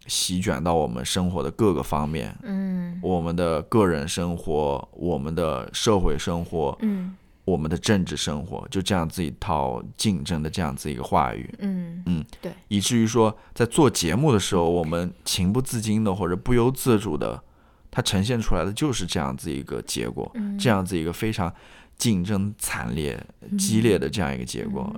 [0.09, 7.15] 席卷到我们生活的各个方面，嗯，我们的个人生活，我们的社会生活，嗯，
[7.45, 12.03] 我们的政治生活，就这样子一套竞争的这样子一个话语，嗯。
[12.07, 17.43] 嗯，对，以至于说在做节目的时候，我们情不自禁的或者不由自主的，
[17.91, 21.53] 它呈现出来的就是这样子一个结果，这样子一个非常
[21.99, 23.23] 竞争惨烈、
[23.59, 24.91] 激烈的这样一个结果。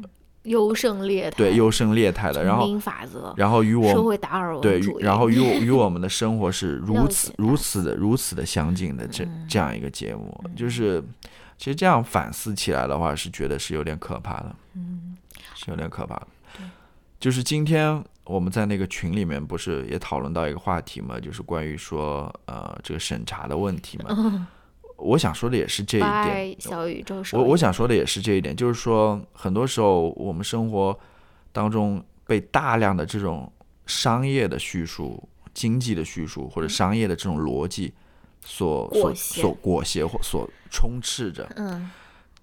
[0.44, 11.02] 优胜劣汰，对优胜劣汰的，然后法则，然后与我社会达尔文对，然后与我 与我们的生活是如此如此的如此的相近的这这样一个节目，就是
[11.58, 15.14] 其实这样反思起来的话，是觉得是有点可怕的，嗯，
[15.54, 16.26] 是有点可怕的。
[17.18, 24.48] 就是今天我们在那个群里面不是也讨论到一个话题嘛，就是关于说呃这个审查的问题嘛。
[25.00, 27.22] 我想说的也是这一点，小宇宙。
[27.32, 30.98] 我我想说的也是这一点，就是说，很多时候我们生活
[31.52, 33.50] 当中被大量的这种
[33.86, 37.92] 商业的叙述、经济的叙述或者商业的这种逻辑
[38.44, 41.50] 所所所裹挟或所充斥着。
[41.56, 41.90] 嗯，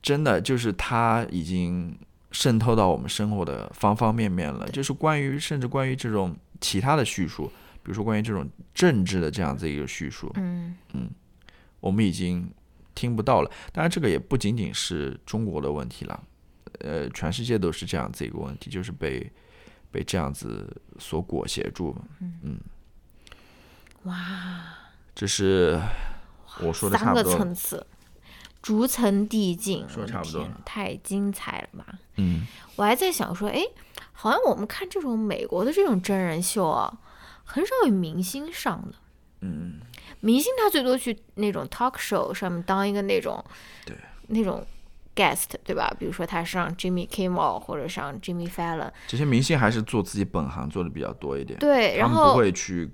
[0.02, 1.98] 真的就是它已经
[2.32, 4.68] 渗透到我们生活的方方面面了。
[4.70, 7.46] 就是关于甚至关于这种其他的叙述，
[7.84, 10.32] 比如说关于这种政治的这样子一个叙述。
[10.36, 11.10] 嗯嗯。
[11.88, 12.52] 我们已经
[12.94, 16.22] 听不到了，当然这个也不仅仅是中国的问题了，
[16.80, 19.32] 呃，全世界都是这样子一个问题，就是被
[19.90, 21.96] 被这样子所裹挟住。
[22.20, 22.60] 嗯，
[24.04, 24.66] 哇，
[25.16, 25.80] 这是
[26.60, 27.88] 我说的三个层次，
[28.62, 32.00] 逐层递进，说差不多，太精彩了吧？
[32.18, 32.46] 嗯，
[32.76, 33.64] 我还在想说，哎，
[34.12, 37.00] 好像我们看这种美国的这种真人秀啊，
[37.46, 38.96] 很少有明星上的。
[39.40, 39.80] 嗯。
[40.22, 43.44] 明星他最多去那种 talk show 上面当一个那种，
[43.86, 43.96] 对，
[44.28, 44.66] 那种
[45.16, 45.96] guest 对吧？
[46.00, 51.58] 比如说他上 Jimmy Kimmel 或者上 Jimmy Fallon，这些明星还是做自己本行做的比较多一点。
[51.60, 52.92] 对，然后不会去。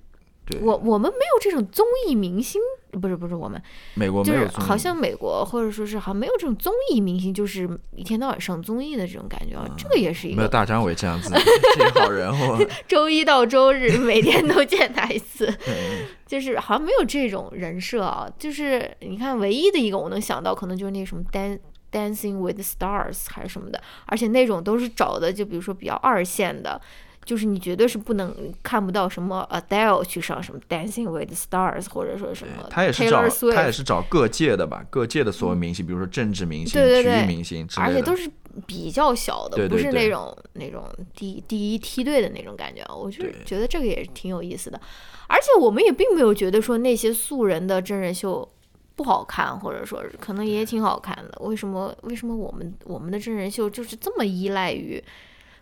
[0.62, 2.62] 我我们没有这种综艺明星，
[3.02, 3.62] 不是不是我们，
[3.96, 11.34] 美国没有，好像美国或者说是好像没有这种综艺明星，就是一天到晚上综艺的这种感觉啊，这个也是一个没有大张伟这样子。
[11.78, 15.52] 这好人哦， 周一到周日每天都见他一次，
[16.28, 21.58] 就是好像没有这种人设啊，就是你看唯一的一个我能想到可能就是那什么 Dan
[21.90, 26.82] Dancing with Stars 还是什么的，而且那种都是找的就比如说比较二线的。
[27.26, 38.30] 就是你绝对是不能看不到什么 Adele 去上什么 Dancing with the Stars，或者说什么他也是找他也是找各界的吧，各界的所有明星，比如说政治明星、体育明星之类的，而且都是
[38.68, 40.84] 比较小的，不是那种那种
[41.16, 42.84] 第第一梯队的那种感觉。
[42.94, 44.80] 我就是觉得这个也挺有意思的，
[45.28, 48.48] 而且我们也并没有觉得说那些素人的真人秀
[48.96, 51.40] 不好看，或者说可能也挺好看的。
[51.40, 55.02] 为什么为什么我们我们的真人秀就是这么依赖于？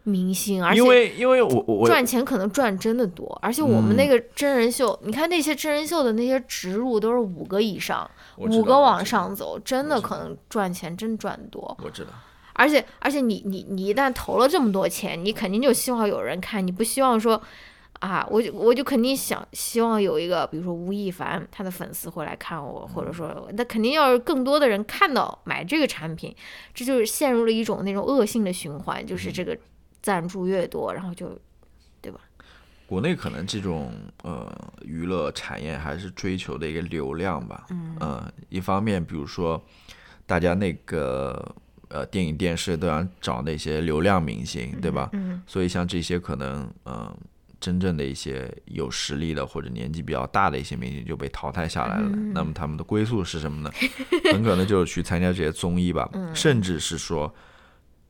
[0.03, 11.77] 明星，而且因为因为我我赚钱可能赚真的多，而且我们那个真人秀，你看那些真人秀的那些植入都是五个以上，五个往上走，真的可能赚钱真赚多。
[11.83, 12.11] 我知道。
[12.53, 17.41] 而且而且你你你一旦投了这么多钱，你肯定就希望有人看，你不希望说。
[17.99, 26.35] 啊，我就我就肯定想希望有一个，比如说吴亦凡，他的粉丝会来看我，或者说那肯定要是更多的人看到买这个产品，
[26.73, 29.55] 这就是陷入了一种那种恶性的循环，就是这个
[30.01, 31.37] 赞助越多，然后就，
[32.01, 32.19] 对吧？
[32.87, 34.51] 国内可能这种呃
[34.83, 37.67] 娱乐产业还是追求的一个流量吧，
[37.99, 39.63] 嗯，一方面比如说
[40.25, 41.55] 大家那个
[41.87, 45.09] 呃电影电视都想找那些流量明星，对吧？
[45.13, 47.15] 嗯，所以像这些可能嗯。
[47.61, 52.09] 真正的一些有实力的或者年纪比较大的一些明星就被淘汰下来了。
[52.33, 53.71] 那么他们的归宿是什么呢？
[54.33, 57.31] 很可能就是去参加这些综艺吧，甚至是说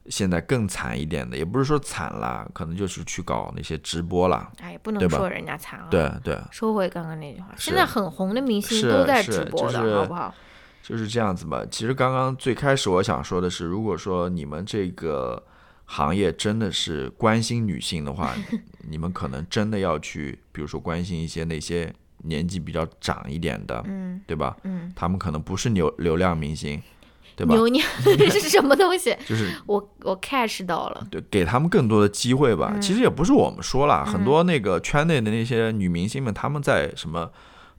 [0.08, 4.52] 现在更惨一点的，也不是说惨了，可能就是去搞那些直播了。
[4.60, 5.88] 哎，不能说人家惨啊。
[5.90, 6.40] 对对。
[6.52, 10.34] 收回刚刚那句话，现在很红的明星都在直播的，好不好？
[10.82, 11.64] 就是这样子吧。
[11.70, 15.44] 其实刚刚最开始我想说的是，如果说你们这个。
[15.86, 18.34] 行业真的是关心女性的话，
[18.88, 24.56] 你们可能真的要去，比如说关心一些那些年纪比较长一点的，嗯，对吧？
[24.64, 26.82] 嗯，他们可能不是流流量明星，
[27.42, 27.56] 对吧？
[27.56, 29.16] 流量这是什么东西？
[29.28, 32.78] 就是我我 catch 到了，对，给他们更多的机会吧。
[32.80, 37.32] 其实也不是我们说了，很多那个圈内的那些女明星们，他们在什么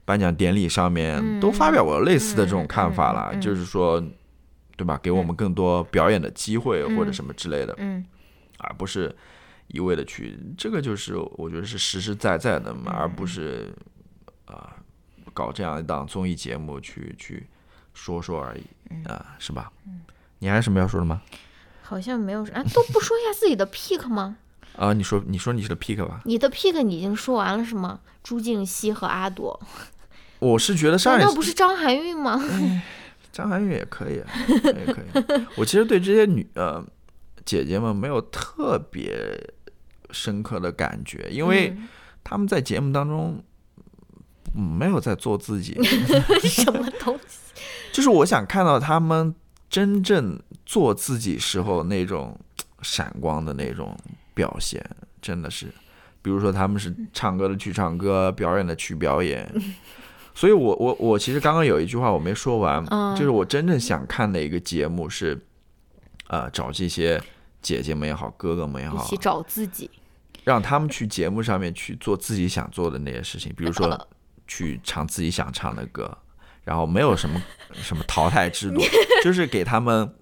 [0.05, 4.03] 颁奖典礼上面都发表过类似的这种看法了，就是说。
[4.75, 4.99] 对吧？
[5.03, 8.03] 给我们更多表演的机会或者什么之类的，嗯，
[8.57, 9.15] 而不是
[9.67, 13.71] 一味的去这个就是我觉得是实实在在的嘛，而不是
[14.45, 14.75] 啊
[15.31, 17.45] 搞这样一档综艺节目去去
[17.93, 18.63] 说说而已
[19.05, 19.71] 啊，是吧？
[19.87, 20.01] 嗯，
[20.39, 21.21] 你还有什么要说的吗？
[21.81, 24.37] 好像没有什，啊，都不说一下自己的 pick 吗？
[24.75, 26.21] 啊，你说你说你的 pick 吧。
[26.25, 27.99] 你的 pick 你已经说完了是吗？
[28.23, 29.59] 朱婧汐和阿朵。
[30.39, 32.41] 我是觉得上一次不是张含韵吗？
[33.31, 34.15] 张含韵也可以，
[34.63, 35.45] 也可以。
[35.55, 36.83] 我其实对这些女呃
[37.45, 39.53] 姐姐们没有特别
[40.11, 41.75] 深刻的感觉，因为
[42.23, 43.43] 他们在节目当中
[44.53, 45.77] 没有在做自己。
[46.43, 47.52] 什么东西？
[47.91, 49.33] 就是我想看到他们
[49.69, 52.39] 真正做自己时候那种
[52.81, 53.97] 闪光的那种
[54.33, 54.83] 表现，
[55.21, 55.67] 真的是，
[56.21, 59.49] 比如说他们是唱歌的去唱歌，表演的去表演。
[60.35, 62.83] 所以，我我我其实刚刚有一句话我没说完，
[63.15, 65.39] 就是我真正想看的一个节目是，
[66.27, 67.21] 呃，找这些
[67.61, 69.87] 姐姐们也好，哥哥们也好，一起找自己，
[70.43, 74.07] 让他们去节目上面去做自己想做的那些事情，比如说
[74.47, 76.17] 去唱自己想唱的歌，
[76.63, 77.41] 然后没有什么
[77.73, 78.81] 什么淘汰制度，
[79.23, 80.13] 就是给他们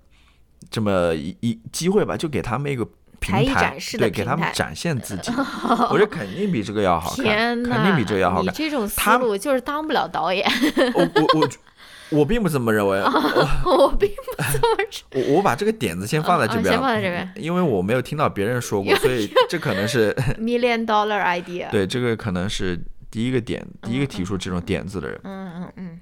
[0.69, 2.87] 这么一一机会吧，就给他们一个。
[3.21, 5.31] 平台对，给他们展现自己，
[5.91, 8.45] 我觉得肯定比这个要好看，肯定比这个要好看。
[8.45, 10.43] 你这种思路就是当不了导演。
[10.95, 11.49] 我我我
[12.21, 15.27] 我并不这么认为，我并不这么认。
[15.29, 21.69] 我我把这个点子先放在这边，先放在这边，因为我没有听到别人说过，所以这可能是 million dollar idea。
[21.69, 22.75] 对，这个可能是
[23.11, 25.21] 第一个点，第一个提出这种点子的人。
[25.25, 25.99] 嗯嗯嗯，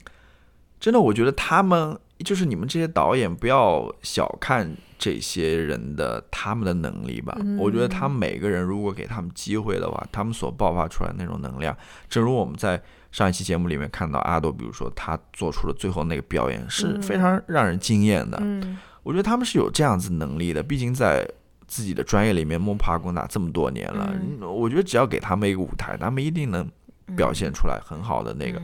[0.80, 4.76] 真的，我觉得他们就是你们这些导演，不要小看。
[5.02, 11.74] 这些人的他们的能力吧，我觉得他们每个人如果给他们机会的话，他们所爆发出来那种能量，
[12.10, 18.38] 正如我们在上一期节目里面看到阿朵，比如说他做出了最后那个表演是非常让人惊艳的。
[18.42, 21.26] 嗯，我觉得他们是有这样子能力的，毕竟在
[21.66, 26.70] 自己的专业里面摸爬滚打这么多年了，我觉得只要给他们一个舞台，他们一定能
[27.16, 28.62] 表现出来很好的那个。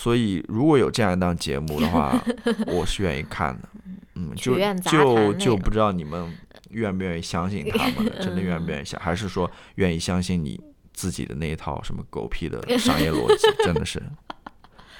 [0.00, 2.16] 所以如果有这样一档节目的话，
[2.68, 3.68] 我是愿意看的。
[4.14, 4.56] 嗯， 就
[4.88, 6.32] 就就不知道你们
[6.70, 10.60] 愿不愿意相信他们， 真的愿不愿意相，还是说愿意相信你
[10.92, 13.48] 自己的那一套什么狗屁的商业逻辑？
[13.64, 14.00] 真的是，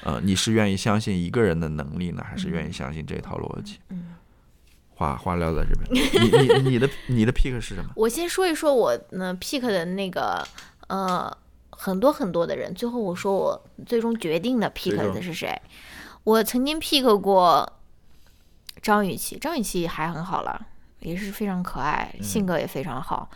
[0.02, 3.78] 呃，你是愿意相信一个人的能力呢，还是愿意相信这套逻辑？
[3.90, 4.16] 嗯，
[4.96, 7.90] 话话撂在这边，你你你的你的 pick 是什么？
[7.94, 10.44] 我先说一说我呢 pick 的那个
[10.88, 11.30] 呃
[11.78, 15.58] 很多很多的人，最后我说我最终决定的 pick 的是谁？
[16.24, 17.72] 我曾经 pick 过。
[18.80, 20.66] 张雨绮，张雨绮还很好了，
[21.00, 23.28] 也是非常可爱，性格也非常好，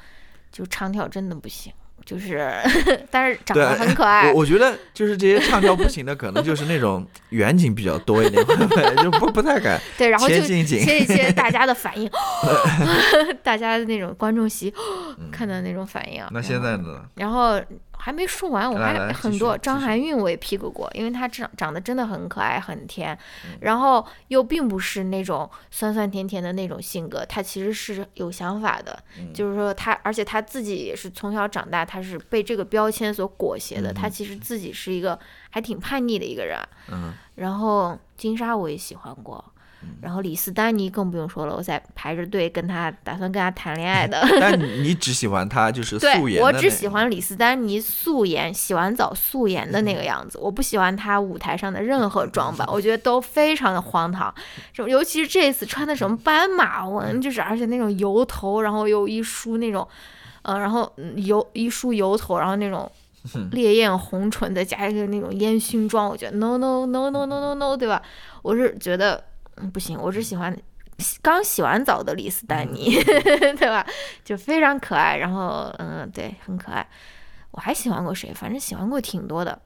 [0.53, 1.73] 就唱跳真的不行，
[2.07, 2.49] 就是，
[3.11, 4.31] 但是长得很可爱。
[4.31, 8.41] 我我觉得就是这些唱跳不行的，可能就是那种远景比较多一点，
[9.03, 10.65] 就不不太敢 对，然后就切一
[11.05, 12.09] 切大家的反应，
[13.43, 14.73] 大家的那种观众席
[15.33, 16.25] 看的那种反应。
[16.31, 17.05] 那现在呢？
[17.17, 17.61] 然后
[18.05, 19.57] 还没说完，我还很多。
[19.57, 23.17] 张含韵我也 pick 过，因为她长长得真的很可爱，很甜，
[23.61, 29.01] 然后又并不是那种酸酸甜甜的那种性格，她其实是有想法的。
[29.33, 33.93] 就是说她，而且她自己也是从小长大，她是被这个标签所裹挟的。
[33.93, 35.17] 她其实自己是一个
[35.51, 36.59] 还挺叛逆的一个人。
[36.91, 37.15] 嗯。
[37.37, 39.45] 然后金莎我也喜欢过。
[40.01, 44.21] 然后李斯丹妮更不用说了，我在排着队跟他打算跟他谈恋爱的。
[44.41, 46.43] 但你只喜欢他就是素颜？
[46.43, 50.39] 我只喜欢李斯丹妮素颜，洗完澡素颜的那个样子。
[50.39, 54.35] 我不喜欢他舞台上的任何装扮，我觉得都非常的荒唐。
[54.73, 59.87] 什么，尤其是这次穿的什么斑马纹，就是而且那种油头，然后又一梳那种，
[60.43, 62.91] 呃，然后油一梳油头，然后那种
[63.53, 68.03] 烈焰红唇，再加一个那种烟熏妆，我觉得 no no no no no no no，对吧？
[68.43, 69.23] 我是觉得。
[69.57, 70.57] 嗯，不行，我只喜欢
[71.21, 73.87] 刚洗完澡的李斯丹妮， 对吧？
[74.25, 76.87] 就非常可爱，然后嗯，对，很可爱。
[77.51, 78.33] 我还喜欢过谁？
[78.33, 79.61] 反正喜欢过挺多的。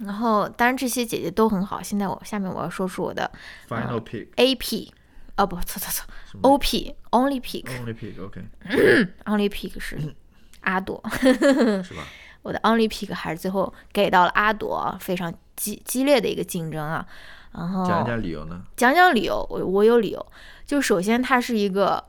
[0.00, 1.82] 然后当然这些姐姐都很好。
[1.82, 3.30] 现在我下面我要说出我的
[3.68, 4.90] final pick A P，
[5.36, 6.06] 哦不，错错错
[6.40, 10.14] ，O P only pick，only pick，OK，only pick 是
[10.62, 12.02] 阿朵，是吧？
[12.40, 17.06] 我的 only pick 还是最后给到了阿朵，非常激激烈的一个竞争啊。
[17.52, 18.62] 然后讲讲理由呢？
[18.76, 20.26] 讲讲理由，我我有理由。
[20.66, 22.04] 就首先，他是一个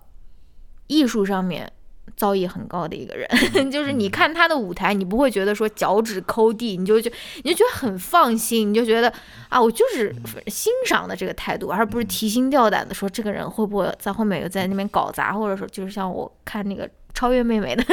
[0.88, 1.72] 艺术上面
[2.16, 3.28] 造诣很高的一个人。
[3.72, 7.12] 就是你看他的舞台，你不会觉得说脚趾抠地，你就觉
[7.44, 9.12] 你就觉得很放心，你就觉得
[9.50, 10.16] 啊，我就是
[10.46, 17.84] 欣赏的这个态度，而不是提心吊胆的说这个人会不会在后面又在那边搞砸，或者说就是像我看那个超越妹妹的，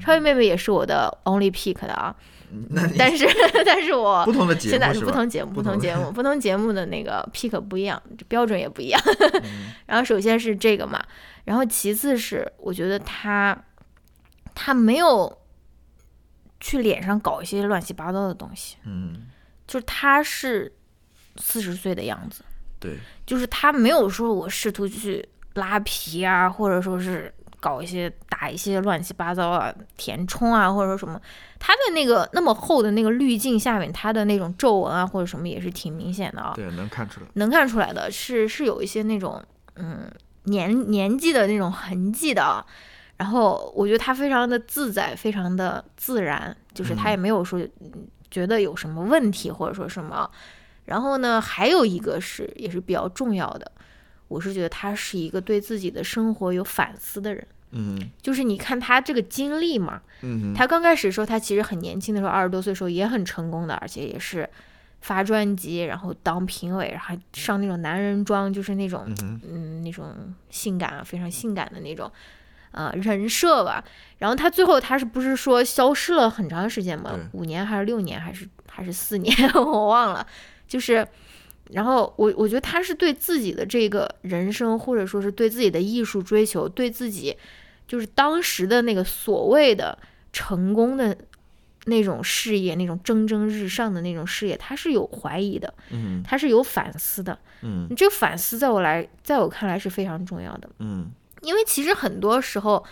[0.00, 2.14] 超越妹妹也是我的 only pick 的啊。
[2.98, 3.26] 但是，
[3.64, 4.26] 但是我
[4.58, 9.00] 现在是不同节目，不同节目，不同节目的那个 pick 不一样，标准也不一样。
[9.86, 11.00] 然后首先是这个嘛，
[11.44, 13.56] 然后其次是我觉得他
[14.54, 15.38] 他没有
[16.58, 19.26] 去脸上搞一些乱七八糟的东西，嗯，
[19.66, 20.72] 就是他是
[21.36, 22.42] 四十岁的样子，
[22.78, 27.32] 对，就是他没有说我试图去拉皮啊，或者说是。
[27.60, 31.20] 搞一些打一些乱七八糟啊，填充啊，或者说什么，
[31.58, 36.52] 它的那个那么厚的那个滤镜下面，它的那种皱纹啊，或者什么也是挺明显的啊。
[36.54, 39.42] 对，能看出来，能看出来的是是有一些那种
[39.76, 40.10] 嗯
[40.44, 42.64] 年年纪的那种痕迹的。
[43.18, 47.60] 然后我觉得他非常的自在，非常的自然，就是他也没有说
[48.30, 50.30] 觉得有什么问题或者说什么。
[50.86, 53.70] 然后呢，还有一个是也是比较重要的。
[54.30, 64.48] 我是觉得他是一个对自己的生活有反思的人，嗯，就是你看他这个经历嘛，嗯，他刚开始的时候，他其实很年轻的时候，二十多岁的时候也很成功的，而且也是
[65.00, 69.04] 发专辑，然后当评委，然后上那种男人装，就是那种，
[69.44, 70.14] 嗯，那种
[70.48, 72.08] 性感啊非常性感的那种，
[72.70, 73.82] 呃，人设吧。
[74.18, 77.18] 然后他最后他是不是说消失了很长时间嘛？
[77.32, 79.34] 五年还是六年还是还是四年？
[79.54, 80.24] 我忘了，
[80.68, 81.04] 就是。
[81.72, 87.36] 然后我我觉得他是对自己的这个人生，或者说是对自己的艺术追求，对自己
[87.86, 89.96] 就是当时的那个所谓的
[90.32, 91.16] 成功的
[91.86, 101.10] 那种事业，那种蒸蒸日上的那种事业，他是有怀疑的，嗯，他是有反思的，嗯，这个反思在我来，在我看来是非常重要的，嗯，
[101.42, 102.84] 因为其实很多时候，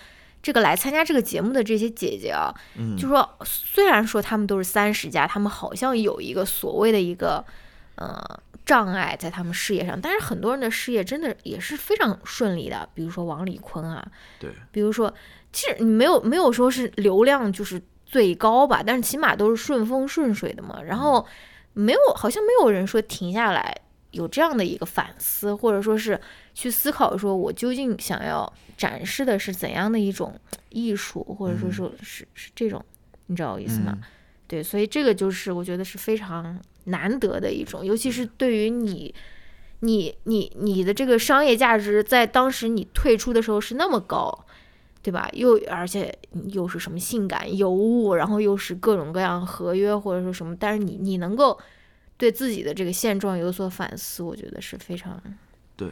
[0.43, 7.45] 这个来参加这个节目的这些姐姐啊，嗯，就说虽然说他们都是三十加，他们好像有一个所谓的一个，
[7.97, 8.41] 呃。
[8.69, 14.07] 障碍在他们事业上，但是很多人的事业真的也是非常顺利的，比如说王丽坤啊，
[14.39, 15.11] 对，比如说，
[15.51, 20.83] 其实你没有没有说是流量就是最高吧，但是起码都是顺风顺水的嘛。
[20.83, 21.27] 然后
[21.73, 23.75] 没有，好像没有人说停下来
[24.11, 26.21] 有这样的一个反思，或者说是
[26.53, 30.39] 去思考，说我究竟想要展示的是怎样的一种
[30.69, 32.85] 艺术，或者说说是是这种，
[33.29, 33.97] 你知道我意思吗？
[34.49, 36.59] 对，所以这个就是我觉得是非常。
[36.85, 39.15] 难得的一种，尤其是对于你，
[39.81, 44.47] 你你你的这个商业价值，在当时你退出的时候是那么高，
[45.03, 45.29] 对吧？
[45.35, 51.59] 又而且又是什么性感尤物，然后又是各种各样合约或者说什么，但是你你能够
[52.17, 55.23] 对自己的这个现状有所反思，我觉得是非常
[55.77, 55.91] 对。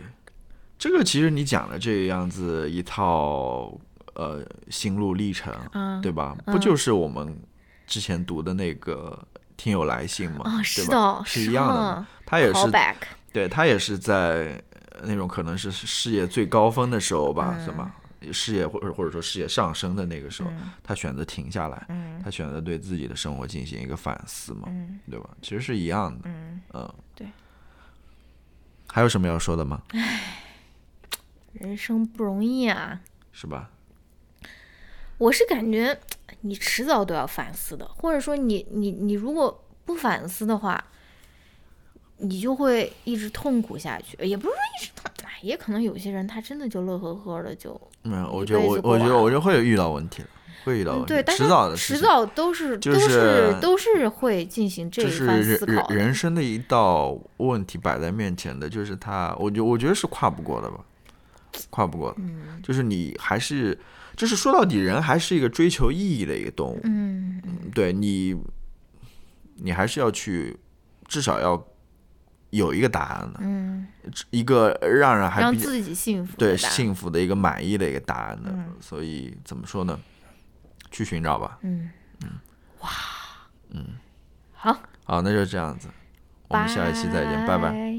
[0.78, 3.78] 这个其实你讲的这样子一套
[4.14, 5.52] 呃心路历程，
[6.00, 6.34] 对吧？
[6.46, 7.36] 不就是我们
[7.86, 9.26] 之前读的那个？
[9.58, 11.22] 听友来信嘛，是吧？
[11.24, 12.70] 是一样的，他也是，
[13.32, 14.62] 对他也是在
[15.02, 17.90] 那种可能是事业最高峰的时候吧，是吗？
[18.30, 20.50] 事业或者或者说事业上升的那个时候，
[20.84, 21.86] 他选择停下来，
[22.22, 24.68] 他选择对自己的生活进行一个反思嘛，
[25.10, 25.30] 对吧？
[25.40, 26.28] 其实是一样的，
[26.74, 27.26] 嗯，对。
[28.88, 29.80] 还有什么要说的吗？
[29.92, 30.42] 唉，
[31.54, 33.00] 人生不容易啊，
[33.32, 33.70] 是吧？
[35.18, 35.98] 我是感觉
[36.42, 40.82] 你迟早都要反思的，或者说你你你如果不反思的话，
[42.18, 44.16] 你就会一直痛苦下去。
[44.24, 48.30] 也不是说一直痛，哎，也可能有些人他真的就乐呵呵的就没有。
[48.30, 50.28] 我觉得我我觉得我就会遇到问题的。
[50.64, 55.86] 会遇到问题对，迟早的迟早都是就是都是会进行这一番思考。
[55.90, 60.84] 人生的一道问题摆在面前的，就是他，我觉我觉得是跨不过的吧，
[61.70, 62.16] 跨不过的。
[62.18, 63.78] 嗯，就是你还是，
[64.16, 66.80] 就是说到底，人还是一个追求意义的一个动物。
[66.84, 67.42] 嗯，
[67.74, 68.34] 对你，
[69.56, 70.58] 你还是要去，
[71.06, 71.62] 至少要
[72.50, 73.40] 有一个答案的。
[73.42, 73.86] 嗯，
[74.30, 78.52] 一个让人还让自己幸福对幸福的一个满意的一个答案的。
[78.80, 79.98] 所以怎么说呢？
[80.90, 81.58] 去寻找吧。
[81.62, 81.90] 嗯
[82.22, 82.30] 嗯，
[82.80, 82.90] 哇，
[83.70, 83.84] 嗯，
[84.52, 84.74] 好，
[85.04, 85.88] 好，那就这样子，
[86.48, 87.95] 我们下一期再见，拜拜。